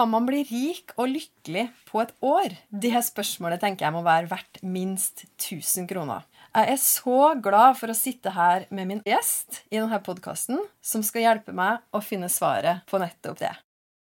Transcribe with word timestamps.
Kan 0.00 0.08
man 0.14 0.24
bli 0.24 0.38
rik 0.48 0.94
og 0.96 1.10
lykkelig 1.12 1.66
på 1.84 1.98
et 2.00 2.12
år? 2.24 2.54
Det 2.72 2.94
spørsmålet 3.04 3.60
tenker 3.60 3.84
jeg 3.84 3.92
må 3.92 4.00
være 4.00 4.30
verdt 4.30 4.62
minst 4.64 5.26
1000 5.26 5.84
kroner. 5.90 6.24
Jeg 6.54 6.72
er 6.72 6.78
så 6.80 7.16
glad 7.44 7.76
for 7.76 7.92
å 7.92 7.96
sitte 7.98 8.32
her 8.32 8.64
med 8.72 8.88
min 8.88 9.02
gjest 9.04 9.58
i 9.68 9.76
denne 9.76 9.98
podkasten, 10.00 10.62
som 10.80 11.04
skal 11.04 11.26
hjelpe 11.26 11.52
meg 11.52 11.84
å 11.92 12.00
finne 12.00 12.32
svaret 12.32 12.80
på 12.88 13.02
nettopp 13.02 13.42
det. 13.42 13.52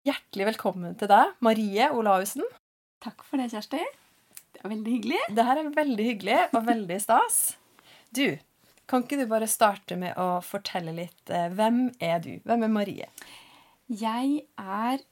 Hjertelig 0.05 0.51
velkommen 0.51 1.01
til 1.01 1.09
deg, 1.15 1.33
Marie 1.41 1.89
Olaussen. 1.89 2.45
Takk 3.01 3.25
for 3.25 3.41
det, 3.41 3.49
Kjersti. 3.57 3.81
Det 4.53 4.61
er 4.67 4.77
veldig 4.77 4.99
hyggelig. 4.99 5.25
Det 5.33 5.49
her 5.49 5.65
er 5.65 5.75
veldig 5.81 6.11
hyggelig 6.13 6.39
og 6.51 6.61
veldig 6.69 7.03
stas. 7.09 7.43
Du, 8.13 8.27
kan 8.85 9.09
ikke 9.09 9.23
du 9.25 9.25
bare 9.33 9.49
starte 9.49 9.97
med 9.97 10.13
å 10.21 10.43
fortelle 10.45 10.93
litt 11.01 11.33
eh, 11.33 11.49
Hvem 11.57 11.87
er 12.05 12.21
du? 12.21 12.35
Hvem 12.45 12.69
er 12.69 12.79
Marie? 12.83 13.13
Jeg 13.89 14.43
er 14.61 15.07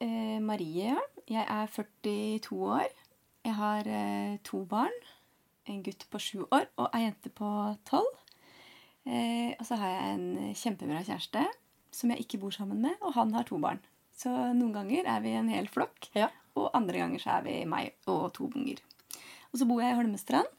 eh, 0.00 0.38
Marie. 0.40 0.96
Jeg 1.28 1.44
er 1.48 1.66
42 1.74 2.58
år. 2.64 2.88
Jeg 3.44 3.54
har 3.54 3.86
eh, 3.88 4.38
to 4.44 4.64
barn. 4.68 4.94
En 5.68 5.82
gutt 5.84 6.06
på 6.10 6.20
sju 6.22 6.42
år 6.48 6.66
og 6.80 6.88
ei 6.96 7.04
jente 7.06 7.30
på 7.34 7.48
tolv. 7.88 8.14
Eh, 9.08 9.54
og 9.58 9.64
så 9.68 9.76
har 9.80 9.94
jeg 9.94 10.14
en 10.14 10.54
kjempebra 10.56 11.02
kjæreste 11.06 11.44
som 11.94 12.10
jeg 12.12 12.24
ikke 12.24 12.38
bor 12.42 12.52
sammen 12.52 12.80
med, 12.84 12.94
og 13.00 13.14
han 13.16 13.32
har 13.34 13.46
to 13.48 13.58
barn. 13.60 13.80
Så 14.14 14.28
noen 14.54 14.74
ganger 14.74 15.06
er 15.08 15.22
vi 15.24 15.32
en 15.38 15.48
hel 15.48 15.68
flokk, 15.72 16.10
Ja. 16.14 16.28
og 16.58 16.70
andre 16.76 16.98
ganger 16.98 17.18
så 17.22 17.38
er 17.38 17.42
vi 17.46 17.54
meg 17.64 17.94
og 18.06 18.32
to 18.36 18.48
unger. 18.54 18.80
Og 19.52 19.58
så 19.60 19.66
bor 19.68 19.80
jeg 19.80 19.94
i 19.94 19.96
Holmestrand. 19.96 20.50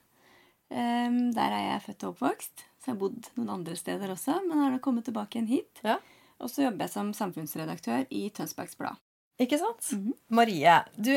Eh, 0.71 1.09
der 1.35 1.51
er 1.53 1.63
jeg 1.73 1.83
født 1.87 2.03
og 2.07 2.15
oppvokst. 2.15 2.65
Så 2.79 2.87
jeg 2.89 2.95
har 2.95 2.99
bodd 3.01 3.29
noen 3.35 3.49
andre 3.59 3.75
steder 3.75 4.09
også, 4.13 4.39
men 4.47 4.57
har 4.63 4.71
nå 4.71 4.79
kommet 4.79 5.05
tilbake 5.05 5.35
igjen 5.37 5.47
hit. 5.51 5.81
Ja. 5.83 5.97
Og 6.39 6.49
så 6.49 6.63
jobber 6.63 6.85
jeg 6.87 6.93
som 6.93 7.13
samfunnsredaktør 7.13 8.05
i 8.09 8.29
Tønsbergs 8.31 8.77
Blad. 8.79 8.95
Ikke 9.39 9.59
sant? 9.61 9.91
Mhm. 9.95 10.13
Marie, 10.35 10.75
du, 10.95 11.13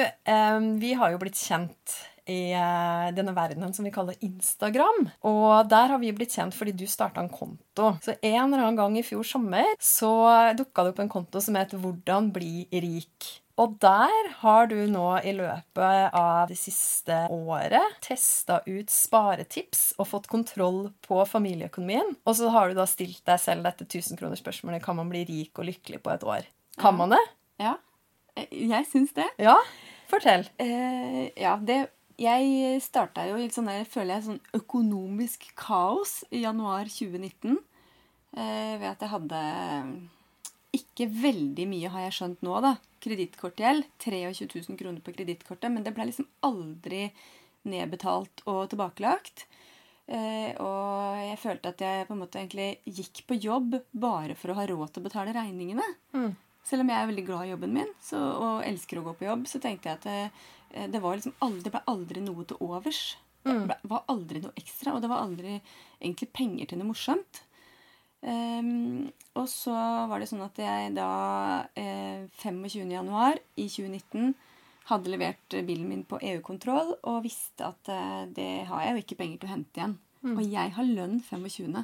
vi 0.79 0.95
har 0.95 1.13
jo 1.13 1.21
blitt 1.23 1.41
kjent 1.41 1.99
i 2.31 2.53
eh, 2.55 3.09
denne 3.17 3.35
verdenen 3.35 3.75
som 3.75 3.87
vi 3.87 3.93
kaller 3.95 4.19
Instagram. 4.23 5.09
Og 5.27 5.69
der 5.71 5.93
har 5.93 6.01
vi 6.03 6.13
blitt 6.15 6.37
kjent 6.37 6.55
fordi 6.57 6.75
du 6.77 6.87
starta 6.91 7.23
en 7.23 7.33
konto. 7.33 7.95
Så 8.05 8.15
en 8.21 8.47
eller 8.47 8.63
annen 8.63 8.79
gang 8.79 8.99
i 8.99 9.07
fjor 9.07 9.27
sommer 9.27 9.75
så 9.83 10.13
dukka 10.59 10.85
det 10.85 10.95
opp 10.95 11.03
en 11.03 11.13
konto 11.13 11.41
som 11.41 11.59
het 11.59 11.75
'Hvordan 11.75 12.33
bli 12.33 12.69
rik'. 12.71 13.41
Og 13.59 13.79
der 13.81 14.31
har 14.41 14.67
du 14.67 14.87
nå 14.87 15.21
i 15.23 15.33
løpet 15.33 16.15
av 16.15 16.49
det 16.49 16.57
siste 16.57 17.29
året 17.29 18.01
testa 18.01 18.63
ut 18.67 18.89
sparetips 18.89 19.93
og 19.99 20.09
fått 20.09 20.27
kontroll 20.27 20.91
på 21.03 21.21
familieøkonomien. 21.27 22.17
Og 22.25 22.37
så 22.37 22.49
har 22.49 22.69
du 22.69 22.75
da 22.75 22.87
stilt 22.87 23.25
deg 23.25 23.39
selv 23.39 23.63
dette 23.63 23.85
1000-kronersspørsmålet 23.85 24.83
kan 24.83 24.97
man 24.97 25.11
bli 25.11 25.25
rik 25.25 25.59
og 25.59 25.67
lykkelig 25.67 26.03
på 26.03 26.15
et 26.15 26.25
år. 26.25 26.49
Kan 26.79 26.97
man 26.97 27.11
det? 27.11 27.21
Ja, 27.61 27.77
jeg 28.37 28.89
syns 28.91 29.13
det. 29.17 29.27
Ja? 29.43 29.57
Fortell. 30.11 30.49
Eh, 30.61 31.33
ja, 31.41 31.57
det 31.57 31.89
Jeg 32.21 32.79
starta 32.85 33.25
jo 33.27 33.39
i 33.41 33.49
sånn 33.51 33.67
der, 33.67 33.87
føler 33.89 34.19
jeg, 34.19 34.25
sånn 34.27 34.43
økonomisk 34.55 35.49
kaos 35.59 36.21
i 36.31 36.45
januar 36.45 36.87
2019. 36.87 37.57
Eh, 38.37 38.75
ved 38.79 38.87
at 38.87 39.03
jeg 39.03 39.11
hadde 39.11 39.41
ikke 40.77 41.09
veldig 41.11 41.67
mye, 41.69 41.91
har 41.91 42.05
jeg 42.07 42.17
skjønt 42.19 42.45
nå, 42.47 42.61
da. 42.63 42.77
Kredittkortgjeld. 43.03 43.89
23 44.05 44.45
000 44.69 44.79
kroner 44.79 45.03
på 45.05 45.17
kredittkortet. 45.17 45.73
Men 45.73 45.85
det 45.85 45.95
ble 45.97 46.07
liksom 46.13 46.29
aldri 46.47 47.09
nedbetalt 47.69 48.45
og 48.47 48.69
tilbakelagt. 48.71 49.47
Eh, 50.13 50.53
og 50.61 51.19
jeg 51.23 51.41
følte 51.41 51.73
at 51.73 51.83
jeg 51.83 52.07
på 52.09 52.15
en 52.15 52.23
måte 52.23 52.41
egentlig 52.41 52.71
gikk 52.87 53.25
på 53.29 53.39
jobb 53.41 53.77
bare 53.91 54.37
for 54.39 54.53
å 54.53 54.59
ha 54.59 54.67
råd 54.69 54.95
til 54.95 55.03
å 55.03 55.09
betale 55.09 55.35
regningene. 55.37 55.87
Mm. 56.17 56.33
Selv 56.67 56.85
om 56.85 56.93
jeg 56.93 57.03
er 57.03 57.11
veldig 57.11 57.27
glad 57.27 57.47
i 57.47 57.53
jobben 57.53 57.73
min 57.75 57.93
så, 58.03 58.19
og 58.19 58.67
elsker 58.67 59.01
å 59.01 59.07
gå 59.09 59.17
på 59.19 59.27
jobb, 59.27 59.47
så 59.51 59.61
tenkte 59.63 59.91
jeg 59.91 59.99
at 59.99 60.07
det, 60.07 60.91
det, 60.95 61.01
var 61.03 61.19
liksom 61.19 61.35
aldri, 61.43 61.65
det 61.67 61.73
ble 61.75 61.83
aldri 61.91 62.23
noe 62.25 62.47
til 62.49 62.61
overs. 62.63 63.01
Det 63.43 63.57
ble, 63.67 63.77
var 63.91 64.05
aldri 64.13 64.43
noe 64.45 64.55
ekstra, 64.61 64.95
og 64.95 65.03
det 65.03 65.11
var 65.11 65.25
aldri 65.25 65.57
egentlig 65.57 66.31
penger 66.31 66.71
til 66.71 66.79
noe 66.79 66.93
morsomt. 66.93 67.43
Um, 68.23 69.11
og 69.35 69.49
så 69.51 69.75
var 70.07 70.23
det 70.23 70.29
sånn 70.31 70.45
at 70.45 70.59
jeg 70.63 70.93
da 70.95 71.09
eh, 71.75 72.23
25. 72.39 72.93
januar 72.95 73.41
i 73.59 73.67
2019 73.67 74.37
hadde 74.87 75.11
levert 75.11 75.57
bilen 75.67 75.89
min 75.91 76.05
på 76.07 76.21
EU-kontroll 76.23 76.93
og 77.01 77.25
visste 77.25 77.67
at 77.67 77.91
eh, 77.91 78.23
det 78.35 78.51
har 78.69 78.85
jeg 78.85 78.95
jo 78.95 79.03
ikke 79.03 79.19
penger 79.19 79.41
til 79.41 79.49
å 79.49 79.53
hente 79.57 79.81
igjen. 79.81 79.97
Og 80.37 80.43
jeg 80.47 80.75
har 80.77 80.87
lønn 80.87 81.19
25. 81.19 81.83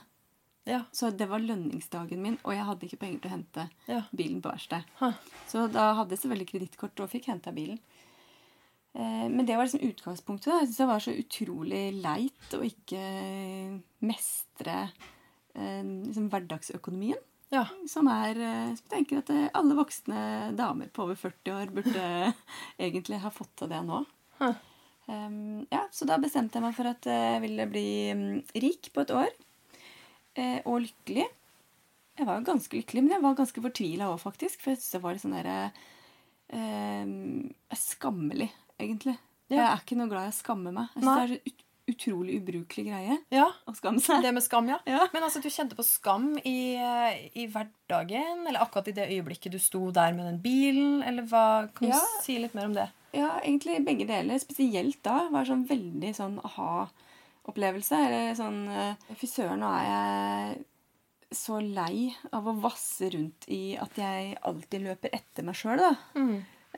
Ja. 0.69 0.83
Så 0.93 1.09
det 1.17 1.27
var 1.31 1.41
lønningsdagen 1.41 2.21
min, 2.21 2.37
og 2.45 2.53
jeg 2.53 2.67
hadde 2.69 2.87
ikke 2.89 3.01
penger 3.01 3.23
til 3.25 3.31
å 3.31 3.35
hente 3.37 3.69
Ja. 3.89 4.03
bilen 4.13 4.43
på 4.45 4.51
verksted. 4.53 4.85
Huh. 5.01 5.17
Så 5.49 5.65
da 5.73 5.95
hadde 5.97 6.13
jeg 6.13 6.21
selvfølgelig 6.23 6.51
kredittkort 6.53 7.01
og 7.01 7.09
fikk 7.13 7.31
henta 7.33 7.55
bilen. 7.57 7.79
Eh, 8.95 9.29
men 9.33 9.47
det 9.47 9.57
var 9.57 9.65
liksom 9.69 9.85
utgangspunktet. 9.89 10.51
da. 10.53 10.59
Jeg 10.61 10.69
synes 10.69 10.83
det 10.83 10.91
var 10.91 11.05
så 11.07 11.17
utrolig 11.17 11.83
leit 12.03 12.55
å 12.59 12.61
ikke 12.67 13.03
mestre 14.05 14.77
eh, 15.55 15.83
liksom 15.83 16.29
hverdagsøkonomien. 16.33 17.21
Ja. 17.55 17.65
Som 17.89 18.09
er 18.13 18.37
eh, 18.37 18.75
som 18.77 18.91
tenker 18.93 19.23
at 19.23 19.31
eh, 19.33 19.49
alle 19.57 19.77
voksne 19.79 20.55
damer 20.59 20.91
på 20.93 21.07
over 21.07 21.17
40 21.17 21.55
år 21.55 21.73
burde 21.73 22.35
egentlig 22.79 23.23
ha 23.25 23.33
fått 23.33 23.55
til 23.63 23.71
det 23.73 23.81
nå. 23.89 24.03
Huh. 24.43 24.55
Um, 25.09 25.65
ja, 25.73 25.87
Så 25.91 26.05
da 26.05 26.19
bestemte 26.21 26.59
jeg 26.59 26.67
meg 26.67 26.75
for 26.77 26.85
at 26.91 27.07
jeg 27.09 27.41
ville 27.41 27.65
bli 27.71 27.87
mm, 28.13 28.43
rik 28.61 28.91
på 28.93 29.01
et 29.07 29.15
år. 29.17 29.31
Eh, 30.39 30.59
og 30.65 30.83
lykkelig. 30.87 31.27
Jeg 32.19 32.27
var 32.27 32.41
jo 32.41 32.49
ganske 32.49 32.81
lykkelig, 32.81 33.05
men 33.05 33.15
jeg 33.17 33.25
var 33.25 33.39
ganske 33.39 33.63
fortvila 33.63 34.11
òg, 34.13 34.19
faktisk. 34.23 34.61
For 34.63 34.73
jeg 34.73 34.81
syntes 34.81 34.97
det 34.97 35.03
var 35.05 35.15
litt 35.15 35.25
sånn 35.25 35.37
derre 35.39 35.59
eh, 36.55 37.79
Skammelig, 37.79 38.51
egentlig. 38.79 39.17
Ja. 39.49 39.57
Jeg 39.57 39.65
er 39.69 39.83
ikke 39.83 39.99
noe 39.99 40.11
glad 40.11 40.29
i 40.29 40.35
å 40.35 40.39
skamme 40.39 40.75
meg. 40.75 40.93
Jeg 40.95 41.03
synes 41.03 41.09
Nei. 41.09 41.17
det 41.19 41.39
er 41.39 41.51
ut 41.53 41.65
utrolig 41.89 42.35
ubrukelig 42.43 42.83
greie 42.85 43.15
ja. 43.33 43.47
å 43.65 43.73
skamme 43.77 44.03
seg. 44.05 44.21
Det 44.25 44.33
med 44.37 44.45
skam, 44.45 44.69
ja. 44.69 44.77
Ja. 44.89 45.07
Men 45.15 45.25
altså, 45.25 45.41
du 45.41 45.49
kjente 45.49 45.79
på 45.79 45.87
skam 45.87 46.35
i, 46.45 46.77
i 47.33 47.47
hverdagen? 47.49 48.45
Eller 48.45 48.61
akkurat 48.61 48.91
i 48.93 48.97
det 48.99 49.09
øyeblikket 49.09 49.55
du 49.55 49.61
sto 49.63 49.87
der 49.95 50.13
med 50.17 50.29
den 50.29 50.41
bilen? 50.45 50.99
Eller 51.07 51.25
hva? 51.31 51.47
Kan 51.73 51.89
du 51.89 51.95
Ja. 51.97 52.03
si 52.25 52.37
litt 52.43 52.53
mer 52.59 52.69
om 52.69 52.77
det? 52.77 52.91
Ja, 53.17 53.39
egentlig 53.41 53.79
begge 53.87 54.05
deler. 54.09 54.37
Spesielt 54.43 55.01
da 55.07 55.31
var 55.33 55.49
sånn 55.49 55.65
veldig 55.69 56.13
sånn 56.19 56.37
aha-opplevelse. 57.49 57.97
Eller 57.97 58.37
sånn 58.37 58.69
eh, 58.69 59.17
Fy 59.17 59.27
søren, 59.27 59.63
nå 59.63 59.71
er 59.73 59.89
jeg 59.89 60.67
så 61.39 61.59
lei 61.61 62.09
av 62.33 62.47
å 62.49 62.57
vasse 62.57 63.11
rundt 63.13 63.49
i 63.53 63.77
at 63.77 63.99
jeg 64.01 64.39
alltid 64.49 64.87
løper 64.87 65.13
etter 65.13 65.45
meg 65.45 65.59
sjøl, 65.59 65.77
da. 65.83 65.91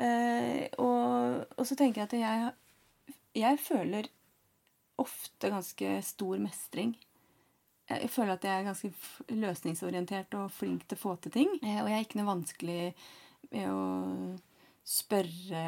Eh, 0.00 0.64
og, 0.82 1.44
og 1.54 1.66
så 1.66 1.76
tenker 1.78 2.02
jeg 2.02 2.08
at 2.08 2.16
jeg, 2.18 3.14
jeg 3.38 3.60
føler 3.62 4.08
ofte 5.00 5.52
ganske 5.52 5.94
stor 6.02 6.42
mestring. 6.42 6.96
Jeg 7.90 8.10
føler 8.10 8.36
at 8.36 8.44
jeg 8.46 8.58
er 8.58 8.66
ganske 8.66 8.90
løsningsorientert 9.34 10.34
og 10.38 10.50
flink 10.54 10.84
til 10.86 10.98
å 10.98 11.00
få 11.00 11.16
til 11.22 11.34
ting. 11.34 11.54
Eh, 11.62 11.78
og 11.82 11.90
jeg 11.90 11.98
er 11.98 12.06
ikke 12.06 12.20
noe 12.20 12.32
vanskelig 12.32 12.80
med 13.50 13.70
å 13.70 13.80
spørre 14.90 15.60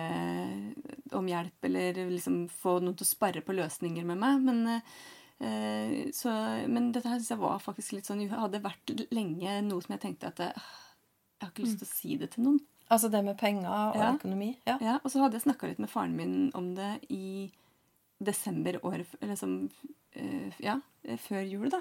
om 1.14 1.28
hjelp 1.30 1.68
eller 1.68 2.00
liksom 2.10 2.48
få 2.50 2.78
noen 2.82 2.96
til 2.98 3.06
å 3.06 3.10
sparre 3.12 3.42
på 3.46 3.54
løsninger 3.54 4.06
med 4.08 4.18
meg. 4.18 4.40
Men, 4.42 4.82
eh, 5.38 6.10
så, 6.16 6.32
men 6.66 6.90
dette 6.94 7.08
her 7.10 7.20
synes 7.20 7.30
jeg 7.36 7.42
var 7.42 7.62
faktisk 7.62 7.94
litt 7.96 8.10
sånn 8.10 8.24
hadde 8.32 8.62
vært 8.64 8.94
lenge 9.14 9.60
noe 9.68 9.84
som 9.84 9.94
jeg 9.94 10.02
tenkte 10.08 10.32
at 10.32 10.42
jeg, 10.42 10.52
jeg 10.58 11.46
har 11.46 11.54
ikke 11.54 11.66
lyst 11.68 11.82
til 11.84 11.88
å 11.88 11.92
si 11.94 12.18
det 12.18 12.32
til 12.34 12.48
noen. 12.48 12.60
Altså 12.92 13.08
det 13.08 13.22
med 13.24 13.38
penger 13.40 13.70
og 13.70 13.96
Ja. 13.96 14.10
økonomi? 14.16 14.50
Ja. 14.68 14.76
Ja, 14.82 14.98
og 15.00 15.10
så 15.10 15.22
hadde 15.22 15.38
jeg 15.38 15.46
snakka 15.46 15.70
litt 15.70 15.78
med 15.80 15.88
faren 15.90 16.16
min 16.18 16.50
om 16.58 16.74
det 16.76 16.90
i 17.08 17.50
desember 18.22 18.76
året 18.84 19.06
Eller 19.20 19.34
som 19.38 19.70
eh, 20.14 20.52
Ja, 20.60 20.80
eh, 21.04 21.16
før 21.16 21.40
jul, 21.46 21.70
da. 21.72 21.80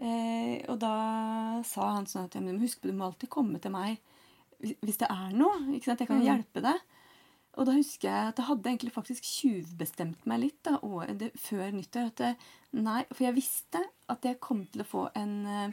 Eh, 0.00 0.60
og 0.68 0.78
da 0.82 1.62
sa 1.64 1.92
han 1.94 2.06
sånn 2.10 2.26
at 2.28 2.34
ja, 2.36 2.42
men 2.44 2.60
husk 2.60 2.82
du 2.82 2.92
må 2.92 3.06
alltid 3.08 3.30
komme 3.32 3.60
til 3.62 3.72
meg 3.74 3.98
hvis- 4.60 4.98
det 4.98 5.08
er 5.10 5.30
noe. 5.32 5.58
ikke 5.74 5.84
sant? 5.84 5.98
Jeg 6.00 6.08
kan 6.08 6.20
Mm. 6.20 6.26
hjelpe 6.26 6.62
deg. 6.62 6.80
Og 7.58 7.66
da 7.66 7.72
husker 7.72 8.08
jeg 8.08 8.28
at 8.28 8.36
jeg 8.36 8.46
hadde 8.46 8.62
egentlig 8.70 8.92
faktisk 8.92 9.22
tjuvbestemt 9.22 10.24
meg 10.26 10.40
litt 10.40 10.62
da, 10.62 10.78
det, 11.14 11.32
før 11.34 11.72
nyttår. 11.72 12.06
At 12.06 12.16
det, 12.16 12.36
nei, 12.72 13.04
For 13.12 13.24
jeg 13.24 13.34
visste 13.34 13.82
at 14.08 14.22
jeg 14.22 14.40
kom 14.40 14.66
til 14.66 14.82
å 14.82 14.86
få 14.86 15.10
en, 15.16 15.46
eh, 15.46 15.72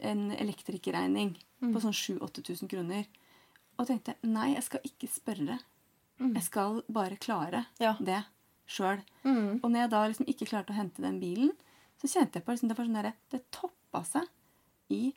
en 0.00 0.30
elektrikerregning 0.32 1.36
på 1.62 1.80
sånn 1.80 1.94
7000-8000 1.94 2.68
kroner. 2.68 3.06
Og 3.78 3.86
tenkte 3.86 4.14
nei, 4.24 4.54
jeg 4.54 4.64
skal 4.64 4.80
ikke 4.84 5.08
spørre. 5.08 5.60
Mm. 6.20 6.34
Jeg 6.34 6.42
skal 6.42 6.82
bare 6.90 7.16
klare 7.16 7.66
Ja. 7.80 7.94
det. 8.00 8.24
sjøl. 8.66 9.02
Mm. 9.24 9.60
Og 9.62 9.70
når 9.70 9.76
jeg 9.82 9.90
da 9.90 10.08
liksom 10.08 10.26
ikke 10.26 10.48
klarte 10.48 10.70
å 10.72 10.74
hente 10.74 10.96
den 11.02 11.20
bilen, 11.20 11.50
så 12.02 12.08
kjente 12.08 12.32
jeg 12.36 12.44
på 12.46 12.52
liksom, 12.52 12.68
det 12.68 12.78
var 12.78 12.86
sånn 12.86 13.02
der, 13.02 13.12
det 13.30 13.50
toppa 13.52 14.02
seg 14.04 14.26
i 14.90 15.12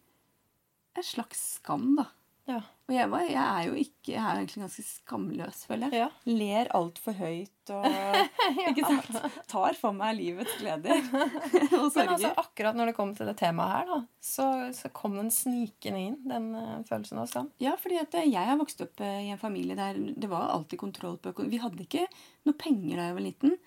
en 0.95 1.04
slags 1.04 1.38
skam, 1.56 1.95
da. 1.95 2.07
Ja. 2.48 2.62
Og 2.88 2.94
jeg, 2.96 3.10
var, 3.12 3.24
jeg 3.28 3.44
er 3.44 3.66
jo 3.68 3.74
ikke 3.76 4.12
Jeg 4.14 4.22
er 4.24 4.38
egentlig 4.38 4.62
ganske 4.64 4.84
skamløs, 4.88 5.58
føler 5.68 5.92
jeg. 5.92 6.06
Ja. 6.06 6.32
Ler 6.32 6.70
altfor 6.78 7.18
høyt 7.18 7.72
og 7.76 7.88
Ikke 8.70 8.86
sant? 8.88 9.18
Tar 9.52 9.76
for 9.76 9.96
meg 9.98 10.16
livets 10.16 10.56
gleder 10.62 10.96
og 11.82 11.90
Men 11.98 12.14
altså, 12.14 12.32
akkurat 12.40 12.80
når 12.80 12.92
det 12.94 12.96
kom 12.96 13.12
til 13.18 13.28
det 13.28 13.36
temaet 13.42 13.74
her, 13.74 13.92
da, 13.92 14.00
så, 14.24 14.48
så 14.78 14.92
kom 14.96 15.18
den 15.20 15.32
snikende 15.36 16.04
inn, 16.06 16.20
den 16.32 16.50
uh, 16.56 16.78
følelsen 16.88 17.20
av 17.20 17.28
skam. 17.28 17.52
Ja, 17.64 17.76
fordi 17.82 18.00
at 18.00 18.16
jeg 18.24 18.52
har 18.52 18.60
vokst 18.60 18.86
opp 18.88 19.04
uh, 19.04 19.18
i 19.20 19.34
en 19.36 19.42
familie 19.42 19.76
der 19.76 20.00
det 20.00 20.32
var 20.32 20.54
alltid 20.56 20.80
kontroll 20.80 21.20
på 21.20 21.36
økonomien. 21.36 21.58
Vi 21.58 21.64
hadde 21.66 21.84
ikke 21.84 22.08
noe 22.48 22.56
penger 22.56 22.96
da 23.02 23.10
jeg 23.10 23.18
var 23.20 23.28
liten, 23.28 23.58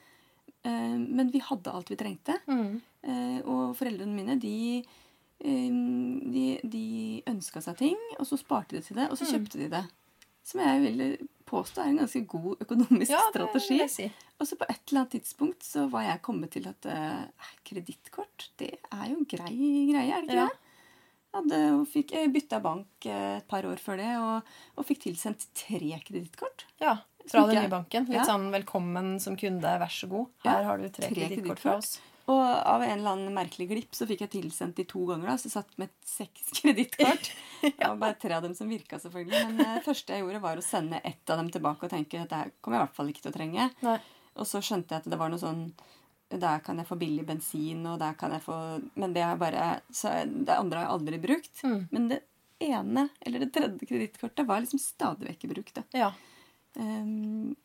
uh, 0.64 0.96
men 0.96 1.28
vi 1.34 1.44
hadde 1.44 1.76
alt 1.76 1.92
vi 1.92 2.00
trengte. 2.00 2.40
Mm. 2.48 2.80
Eh, 3.00 3.38
Og 3.48 3.76
foreldrene 3.78 4.12
mine, 4.12 4.34
de, 4.40 4.80
eh, 4.80 4.98
de, 5.42 6.60
de 6.62 7.22
ønska 7.30 7.62
seg 7.64 7.78
ting, 7.80 7.96
og 8.18 8.26
så 8.28 8.38
sparte 8.40 8.76
de 8.76 8.82
til 8.84 8.96
det, 9.00 9.10
og 9.10 9.16
så 9.18 9.24
Mm. 9.26 9.32
kjøpte 9.32 9.58
de 9.58 9.68
det. 9.72 9.84
Som 10.44 10.60
jeg 10.60 10.80
vil 10.82 11.28
påstå 11.46 11.82
er 11.82 11.88
en 11.90 11.98
ganske 11.98 12.26
god 12.26 12.56
økonomisk 12.64 13.10
Ja, 13.10 13.20
strategi. 13.30 13.88
si. 13.88 14.12
Og 14.40 14.46
så 14.46 14.56
på 14.56 14.64
et 14.68 14.80
eller 14.88 15.00
annet 15.02 15.10
tidspunkt 15.12 15.62
så 15.62 15.88
var 15.90 16.02
jeg 16.02 16.22
kommet 16.22 16.50
til 16.50 16.66
at 16.68 16.86
eh, 16.86 17.24
kredittkort, 17.64 18.48
det 18.58 18.78
er 18.92 19.08
jo 19.12 19.24
grei 19.28 19.52
greie, 19.92 20.12
er 20.16 20.20
det 20.22 20.28
ikke 20.28 20.34
Ja. 20.34 20.46
det? 20.48 20.56
Hadde, 21.32 21.86
fikk, 21.86 22.10
jeg 22.10 22.32
bytta 22.32 22.58
bank 22.60 23.06
eh, 23.06 23.36
et 23.38 23.46
par 23.48 23.62
år 23.62 23.76
før 23.78 23.96
det, 23.98 24.16
og, 24.18 24.42
og 24.76 24.84
fikk 24.88 25.04
tilsendt 25.04 25.46
tre 25.54 25.78
kredittkort. 26.02 26.64
Ja, 26.80 26.96
fra 27.30 27.46
den 27.46 27.62
nye 27.62 27.68
banken. 27.70 28.06
Litt 28.08 28.16
Ja. 28.16 28.24
sånn 28.24 28.50
'velkommen 28.50 29.20
som 29.20 29.36
kunde, 29.36 29.62
vær 29.62 29.86
så 29.86 30.08
god'. 30.08 30.26
Her 30.42 30.64
har 30.64 30.78
du 30.78 30.88
tre, 30.88 31.06
tre 31.06 31.14
kredittkort 31.14 31.58
fra 31.60 31.76
oss. 31.76 32.00
Og 32.30 32.40
av 32.40 32.82
en 32.84 32.92
eller 32.92 33.14
annen 33.16 33.34
merkelig 33.34 33.66
glipp 33.70 33.96
så 33.96 34.06
fikk 34.06 34.24
jeg 34.26 34.32
tilsendt 34.36 34.78
de 34.78 34.86
to 34.88 35.02
ganger. 35.08 35.32
da, 35.32 35.36
Så 35.40 35.48
jeg 35.48 35.56
satt 35.56 35.76
med 35.80 35.92
seks 36.06 36.50
kredittkort. 36.60 37.30
Var 37.64 37.96
bare 37.98 38.18
tre 38.22 38.36
av 38.36 38.46
dem 38.46 38.54
som 38.54 38.70
virka, 38.70 39.00
selvfølgelig. 39.02 39.44
Men 39.48 39.64
eh, 39.64 39.76
det 39.80 39.86
første 39.86 40.14
jeg 40.14 40.24
gjorde, 40.24 40.42
var 40.44 40.60
å 40.60 40.64
sende 40.64 41.02
ett 41.04 41.32
av 41.32 41.40
dem 41.40 41.50
tilbake 41.50 41.88
og 41.88 41.94
tenke 41.94 42.22
at 42.22 42.30
det 42.30 42.42
her 42.44 42.52
kommer 42.60 42.78
jeg 42.78 42.82
i 42.82 42.86
hvert 42.86 42.98
fall 43.00 43.12
ikke 43.12 43.24
til 43.24 43.32
å 43.32 43.38
trenge. 43.38 43.70
Nei. 43.86 43.98
Og 44.38 44.46
så 44.46 44.62
skjønte 44.62 44.94
jeg 44.94 45.02
at 45.02 45.10
det 45.10 45.18
var 45.18 45.32
noe 45.32 45.42
sånn 45.42 45.64
Der 46.30 46.60
kan 46.62 46.78
jeg 46.78 46.86
få 46.86 46.94
billig 46.96 47.24
bensin, 47.26 47.82
og 47.90 47.98
der 47.98 48.14
kan 48.14 48.30
jeg 48.30 48.44
få 48.44 48.56
Men 48.94 49.16
det 49.16 49.24
bare 49.40 49.80
Så 49.90 50.12
det 50.30 50.54
andre 50.54 50.78
har 50.78 50.86
jeg 50.86 50.94
aldri 50.94 51.18
brukt. 51.24 51.64
Mm. 51.66 51.80
Men 51.90 52.06
det 52.12 52.20
ene, 52.60 53.08
eller 53.20 53.42
det 53.42 53.50
tredje 53.56 53.88
kredittkortet, 53.88 54.46
var 54.46 54.60
liksom 54.62 54.78
stadig 54.78 55.26
vekk 55.30 55.46
i 55.46 55.50
bruk. 55.54 55.72
da. 55.74 55.82
Ja. 55.96 56.10
Um, 56.76 57.56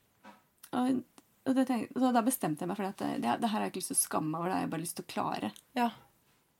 og, 0.71 1.03
og 1.45 1.55
det 1.57 1.67
tenk, 1.69 1.91
så 1.93 2.09
da 2.15 2.21
bestemte 2.25 2.63
jeg 2.65 2.71
meg 2.71 2.77
for 2.79 2.87
at 2.89 2.97
det, 3.01 3.09
det, 3.21 3.29
her 3.37 3.53
har 3.53 3.65
jeg 3.67 3.73
ikke 3.73 3.81
lyst 3.83 3.91
til 3.93 3.97
å 3.99 4.03
skamme 4.03 4.31
meg 4.31 4.39
over. 4.41 4.49
Det 4.49 4.55
har 4.57 4.63
jeg 4.65 4.73
bare 4.73 4.83
lyst 4.85 4.97
til 4.99 5.05
å 5.07 5.13
klare. 5.13 5.51
ja. 5.77 5.89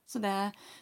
Så, 0.06 0.20
det, 0.22 0.30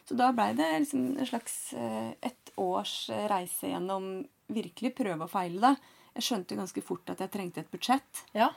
så 0.04 0.14
da 0.20 0.26
blei 0.36 0.50
det 0.52 0.66
liksom 0.82 1.04
en 1.16 1.26
slags 1.26 1.54
et 1.72 2.26
ett 2.28 2.50
års 2.60 3.08
eh, 3.08 3.22
reise 3.30 3.70
gjennom 3.70 4.08
virkelig 4.52 4.90
prøve 4.98 5.24
og 5.24 5.30
feile. 5.32 5.60
da. 5.62 5.70
Jeg 6.12 6.26
skjønte 6.26 6.58
ganske 6.58 6.82
fort 6.84 7.08
at 7.08 7.22
jeg 7.24 7.32
trengte 7.32 7.62
et 7.64 7.70
budsjett. 7.72 8.20
Ja. 8.36 8.50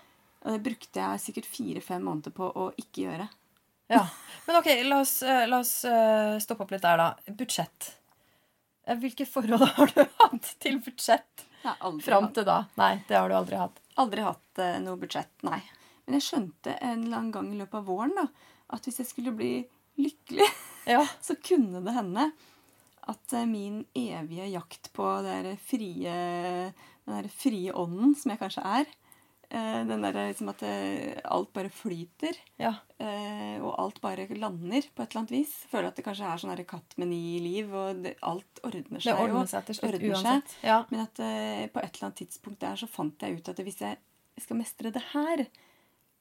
Og 0.44 0.52
det 0.58 0.60
brukte 0.66 1.00
jeg 1.00 1.24
sikkert 1.24 1.48
fire-fem 1.48 2.04
måneder 2.04 2.36
på 2.36 2.50
å 2.52 2.68
ikke 2.76 3.06
gjøre. 3.08 3.30
ja. 3.96 4.04
Men 4.46 4.60
ok, 4.60 4.68
la 4.92 5.00
oss, 5.06 5.16
eh, 5.24 5.46
la 5.48 5.62
oss 5.64 5.74
eh, 5.88 6.36
stoppe 6.44 6.68
opp 6.68 6.76
litt 6.76 6.84
der, 6.84 7.00
da. 7.00 7.34
Budsjett. 7.40 7.94
Eh, 8.84 9.00
Hvilke 9.00 9.24
forhold 9.26 9.64
har 9.80 9.96
du 9.96 10.04
hatt 10.20 10.52
til 10.60 10.82
budsjett 10.84 11.48
fram 12.04 12.28
til 12.36 12.44
da? 12.48 12.66
Nei, 12.76 12.98
det 13.08 13.16
har 13.18 13.32
du 13.32 13.40
aldri 13.40 13.56
hatt. 13.64 13.80
Aldri 14.02 14.26
hatt 14.26 14.62
eh, 14.64 14.78
noe 14.84 15.00
budsjett, 15.02 15.34
nei. 15.48 15.60
Men 16.06 16.18
jeg 16.18 16.28
skjønte 16.28 16.76
en 16.78 17.04
eller 17.06 17.20
annen 17.20 17.34
gang 17.36 17.50
i 17.52 17.58
løpet 17.60 17.80
av 17.82 17.90
våren 17.90 18.16
da, 18.18 18.28
at 18.76 18.88
hvis 18.88 19.02
jeg 19.04 19.10
skulle 19.12 19.36
bli 19.36 19.52
lykkelig 20.00 20.48
Ja. 20.94 21.02
så 21.24 21.36
kunne 21.44 21.82
det 21.84 21.96
hende 21.96 22.30
at 23.08 23.34
eh, 23.36 23.48
min 23.50 23.82
evige 23.98 24.48
jakt 24.52 24.92
på 24.96 25.10
det 25.26 25.58
frie, 25.64 26.14
den 27.08 27.18
der 27.18 27.30
frie 27.32 27.74
ånden, 27.76 28.16
som 28.20 28.34
jeg 28.34 28.42
kanskje 28.44 28.64
er 28.68 28.88
Den 29.50 30.02
der 30.04 30.12
liksom 30.28 30.50
at 30.52 30.62
eh, 30.68 31.22
alt 31.24 31.54
bare 31.56 31.70
flyter, 31.72 32.36
Ja. 32.60 32.74
eh, 33.00 33.56
og 33.64 33.78
alt 33.80 34.02
bare 34.04 34.26
lander 34.36 34.82
på 34.94 35.04
et 35.04 35.12
eller 35.14 35.22
annet 35.22 35.32
vis. 35.32 35.54
Føler 35.72 35.88
at 35.88 35.96
det 35.96 36.04
kanskje 36.06 36.28
er 36.28 36.42
sånn 36.42 36.66
katt 36.68 36.98
med 36.98 37.08
ni 37.14 37.40
liv, 37.40 37.72
og 37.74 38.04
det, 38.04 38.16
alt 38.28 38.60
ordner 38.68 39.00
seg 39.00 39.14
jo. 39.16 39.24
ordner 39.30 39.48
seg 39.48 39.66
til 39.70 39.76
slutt 39.80 39.94
ordner 39.94 40.16
seg. 40.16 40.26
uansett. 40.26 40.58
Ja. 40.68 40.82
Men 40.92 41.06
at 41.06 41.20
eh, 41.24 41.64
på 41.72 41.80
et 41.80 41.96
eller 41.96 42.10
annet 42.10 42.20
tidspunkt 42.26 42.60
der 42.60 42.76
så 42.76 42.88
fant 42.92 43.24
jeg 43.24 43.40
ut 43.40 43.50
at 43.54 43.64
hvis 43.64 43.80
jeg 43.86 43.98
skal 44.44 44.58
mestre 44.60 44.92
det 44.92 45.04
her, 45.14 45.46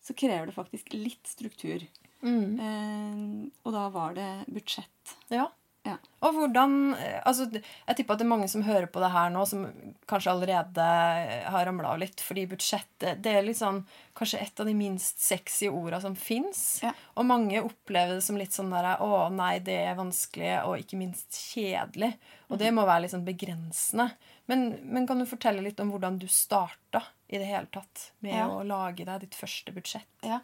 så 0.07 0.15
krever 0.15 0.47
det 0.47 0.55
faktisk 0.55 0.95
litt 0.95 1.27
struktur. 1.27 1.83
Mm. 2.23 2.61
Eh, 2.63 3.51
og 3.67 3.73
da 3.75 3.89
var 3.91 4.15
det 4.15 4.31
budsjett. 4.47 5.17
ja. 5.35 5.49
Ja. 5.87 5.95
Og 6.27 6.35
hvordan 6.35 6.73
eh, 6.99 7.21
altså, 7.29 7.45
Jeg 7.55 7.97
tipper 7.97 8.17
at 8.17 8.19
det 8.21 8.25
er 8.27 8.31
mange 8.33 8.49
som 8.51 8.65
hører 8.67 8.89
på 8.91 8.99
det 9.03 9.11
her 9.15 9.29
nå, 9.31 9.45
som 9.47 9.63
kanskje 10.11 10.33
allerede 10.33 10.87
eh, 11.23 11.45
har 11.53 11.67
ramla 11.69 11.93
av 11.95 12.01
litt. 12.03 12.21
Fordi 12.27 12.47
budsjettet 12.51 13.21
det 13.23 13.35
er 13.39 13.47
litt 13.47 13.61
sånn, 13.61 13.83
kanskje 14.19 14.41
et 14.43 14.63
av 14.63 14.67
de 14.67 14.75
minst 14.75 15.23
sexy 15.23 15.69
orda 15.71 16.01
som 16.03 16.17
fins. 16.19 16.81
Ja. 16.83 16.91
Og 17.15 17.29
mange 17.29 17.63
opplever 17.63 18.17
det 18.19 18.25
som 18.27 18.39
litt 18.41 18.57
sånn 18.57 18.73
der, 18.75 18.97
Å 19.05 19.29
nei, 19.31 19.59
det 19.63 19.77
er 19.87 19.99
vanskelig, 19.99 20.57
og 20.67 20.81
ikke 20.83 20.99
minst 20.99 21.39
kjedelig. 21.53 22.15
Og 22.51 22.59
det 22.59 22.73
må 22.75 22.87
være 22.89 23.05
litt 23.07 23.15
sånn 23.15 23.27
begrensende. 23.27 24.11
Men, 24.51 24.69
men 24.83 25.07
kan 25.07 25.19
du 25.23 25.27
fortelle 25.27 25.63
litt 25.63 25.81
om 25.83 25.93
hvordan 25.95 26.19
du 26.23 26.27
starta 26.31 27.05
i 27.29 27.39
det 27.39 27.47
hele 27.49 27.67
tatt 27.75 28.11
med 28.23 28.35
Ja. 28.37 28.49
å 28.51 28.63
lage 28.67 29.05
deg 29.07 29.23
ditt 29.25 29.35
første 29.39 29.75
budsjett? 29.75 30.11
Ja. 30.27 30.41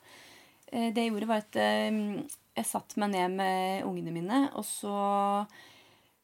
Eh, 0.72 0.88
Det 0.94 1.02
jeg 1.04 1.12
gjorde, 1.12 1.28
var 1.30 1.42
at 1.44 1.58
jeg 2.56 2.66
satte 2.68 3.00
meg 3.00 3.12
ned 3.14 3.36
med 3.38 3.84
ungene 3.88 4.12
mine, 4.12 4.40
og 4.58 4.64
så 4.68 4.94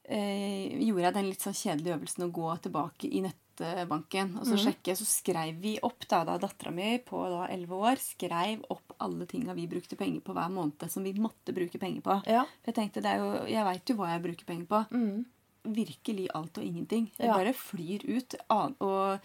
eh, 0.08 0.74
gjorde 0.84 1.06
jeg 1.06 1.16
den 1.16 1.28
litt 1.30 1.44
sånn 1.44 1.56
kjedelige 1.56 1.96
øvelsen 1.98 2.26
å 2.26 2.32
gå 2.34 2.50
tilbake 2.64 3.08
i 3.08 3.22
nettbanken. 3.24 4.34
Og 4.40 4.48
så 4.48 4.58
sjekke, 4.60 4.96
så 4.98 5.06
skrev 5.08 5.56
vi 5.62 5.76
opp, 5.84 6.06
da, 6.10 6.22
da 6.28 6.36
dattera 6.42 6.72
mi 6.74 6.94
på 7.04 7.22
da 7.32 7.46
11 7.48 7.80
år 7.90 8.02
skrev 8.02 8.66
opp 8.74 8.94
alle 9.04 9.26
tinga 9.30 9.56
vi 9.56 9.68
brukte 9.70 9.98
penger 9.98 10.20
på 10.26 10.36
hver 10.36 10.52
måned 10.52 10.86
som 10.92 11.06
vi 11.06 11.14
måtte 11.16 11.54
bruke 11.56 11.80
penger 11.80 12.04
på. 12.04 12.20
Ja. 12.30 12.44
For 12.62 12.72
jeg 12.72 12.78
tenkte, 12.82 13.04
det 13.04 13.14
er 13.14 13.24
jo, 13.24 13.32
jeg 13.48 13.68
veit 13.72 13.92
jo 13.92 13.98
hva 13.98 14.12
jeg 14.14 14.24
bruker 14.28 14.48
penger 14.52 14.70
på. 14.70 14.84
Mm. 14.94 15.26
Virkelig 15.80 16.30
alt 16.38 16.58
og 16.60 16.64
ingenting. 16.64 17.10
Det 17.16 17.26
Ja. 17.28 17.34
bare 17.36 17.52
flyr 17.56 18.04
ut. 18.08 18.34
Og 18.80 19.18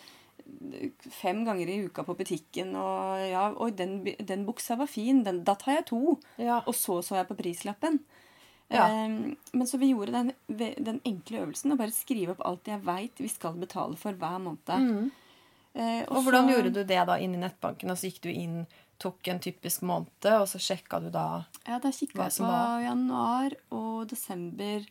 fem 1.12 1.44
ganger 1.46 1.70
i 1.70 1.78
uka 1.86 2.04
på 2.04 2.16
butikken, 2.18 2.76
og 2.76 3.20
ja, 3.30 3.48
oi, 3.62 3.72
den, 3.72 4.04
den 4.20 4.46
buksa 4.48 4.78
var 4.80 4.88
fin, 4.92 5.24
den, 5.24 5.44
da 5.48 5.56
tar 5.60 5.80
jeg 5.80 5.86
to. 5.92 6.18
Ja. 6.38 6.62
Og 6.68 6.76
så 6.76 7.00
så 7.04 7.16
jeg 7.20 7.28
på 7.30 7.38
prislappen. 7.40 8.00
Ja. 8.74 8.88
Ehm, 8.90 9.36
men 9.54 9.68
så 9.68 9.78
vi 9.78 9.92
gjorde 9.92 10.14
den, 10.16 10.32
den 10.84 11.02
enkle 11.06 11.44
øvelsen 11.44 11.74
å 11.76 11.78
bare 11.78 11.94
skrive 11.94 12.34
opp 12.34 12.46
alt 12.48 12.70
jeg 12.72 12.82
veit 12.86 13.20
vi 13.22 13.28
skal 13.30 13.54
betale 13.60 13.98
for 14.00 14.14
hver 14.18 14.40
måned. 14.42 14.72
Mm. 14.72 15.12
Eh, 15.76 16.04
Og 16.08 16.24
hvordan 16.24 16.48
så- 16.48 16.54
gjorde 16.56 16.74
du 16.74 16.84
det 16.84 17.06
da 17.08 17.18
inn 17.20 17.36
i 17.36 17.42
nettbanken? 17.44 17.92
Og 17.92 17.98
så 17.98 18.10
gikk 18.10 18.22
du 18.22 18.30
inn, 18.32 18.66
tok 19.00 19.28
en 19.28 19.40
typisk 19.40 19.82
måned, 19.82 20.26
og 20.26 20.48
så 20.48 20.58
sjekka 20.62 21.00
du 21.04 21.10
da 21.12 21.46
Ja, 21.68 21.80
da 21.80 21.90
kikka 21.92 22.24
jeg 22.30 22.38
på 22.40 22.84
januar 22.86 23.52
og 23.72 24.08
desember 24.08 24.86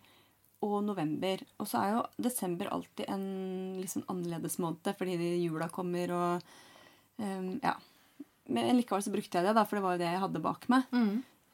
og 0.62 0.78
november. 0.86 1.42
Og 1.60 1.68
så 1.68 1.82
er 1.82 1.96
jo 1.96 2.04
desember 2.28 2.70
alltid 2.74 3.10
en 3.10 3.26
sånn 3.90 4.06
annerledes 4.12 4.58
måned, 4.62 4.92
fordi 4.98 5.16
jula 5.42 5.70
kommer 5.72 6.14
og 6.18 6.54
um, 7.18 7.56
Ja. 7.62 7.76
Men 8.52 8.74
likevel 8.76 9.04
så 9.04 9.12
brukte 9.14 9.38
jeg 9.38 9.46
det, 9.46 9.52
da, 9.54 9.62
for 9.64 9.78
det 9.78 9.84
var 9.84 9.94
jo 9.94 10.00
det 10.02 10.08
jeg 10.10 10.20
hadde 10.24 10.40
bak 10.42 10.64
meg. 10.72 10.88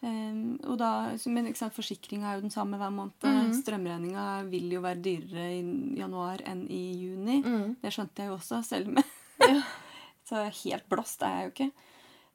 Ehm, 0.06 0.58
og 0.70 0.78
da, 0.78 1.10
men 1.28 1.48
ikke 1.50 1.60
sant, 1.60 1.74
Forsikringa 1.74 2.30
er 2.30 2.38
jo 2.38 2.46
den 2.46 2.54
samme 2.54 2.78
hver 2.80 2.92
måned. 2.94 3.18
Mm. 3.24 3.52
Strømregninga 3.58 4.26
vil 4.48 4.70
jo 4.72 4.82
være 4.84 5.02
dyrere 5.02 5.48
i 5.56 5.60
januar 5.98 6.42
enn 6.48 6.64
i 6.70 6.82
juni. 7.02 7.40
Mm. 7.42 7.76
Det 7.82 7.92
skjønte 7.94 8.24
jeg 8.24 8.32
jo 8.32 8.38
også, 8.38 8.62
selv 8.66 8.92
om 8.92 9.02
Ja. 9.44 9.60
Så 10.28 10.42
helt 10.44 10.84
blåst 10.92 11.22
er 11.24 11.36
jeg 11.38 11.44
jo 11.44 11.52
ikke. 11.54 11.86